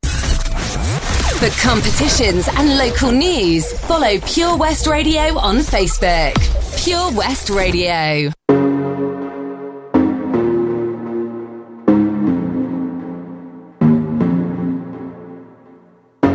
For 1.41 1.49
competitions 1.59 2.47
and 2.55 2.77
local 2.77 3.11
news, 3.11 3.73
follow 3.87 4.19
Pure 4.27 4.57
West 4.57 4.85
Radio 4.85 5.39
on 5.39 5.57
Facebook. 5.57 6.35
Pure 6.83 7.13
West 7.13 7.49
Radio. 7.49 8.31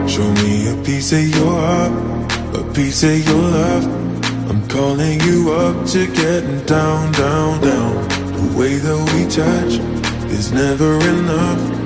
Show 0.08 0.28
me 0.42 0.72
a 0.72 0.82
piece 0.82 1.12
of 1.12 1.28
your 1.28 1.52
heart, 1.52 2.56
a 2.56 2.74
piece 2.74 3.04
of 3.04 3.28
your 3.28 3.42
love. 3.42 3.84
I'm 4.50 4.66
calling 4.66 5.20
you 5.20 5.52
up 5.52 5.86
to 5.90 6.08
getting 6.08 6.64
down, 6.64 7.12
down, 7.12 7.60
down. 7.60 8.08
The 8.08 8.58
way 8.58 8.74
that 8.74 9.12
we 9.14 9.22
touch 9.30 10.32
is 10.32 10.50
never 10.50 10.98
enough. 10.98 11.85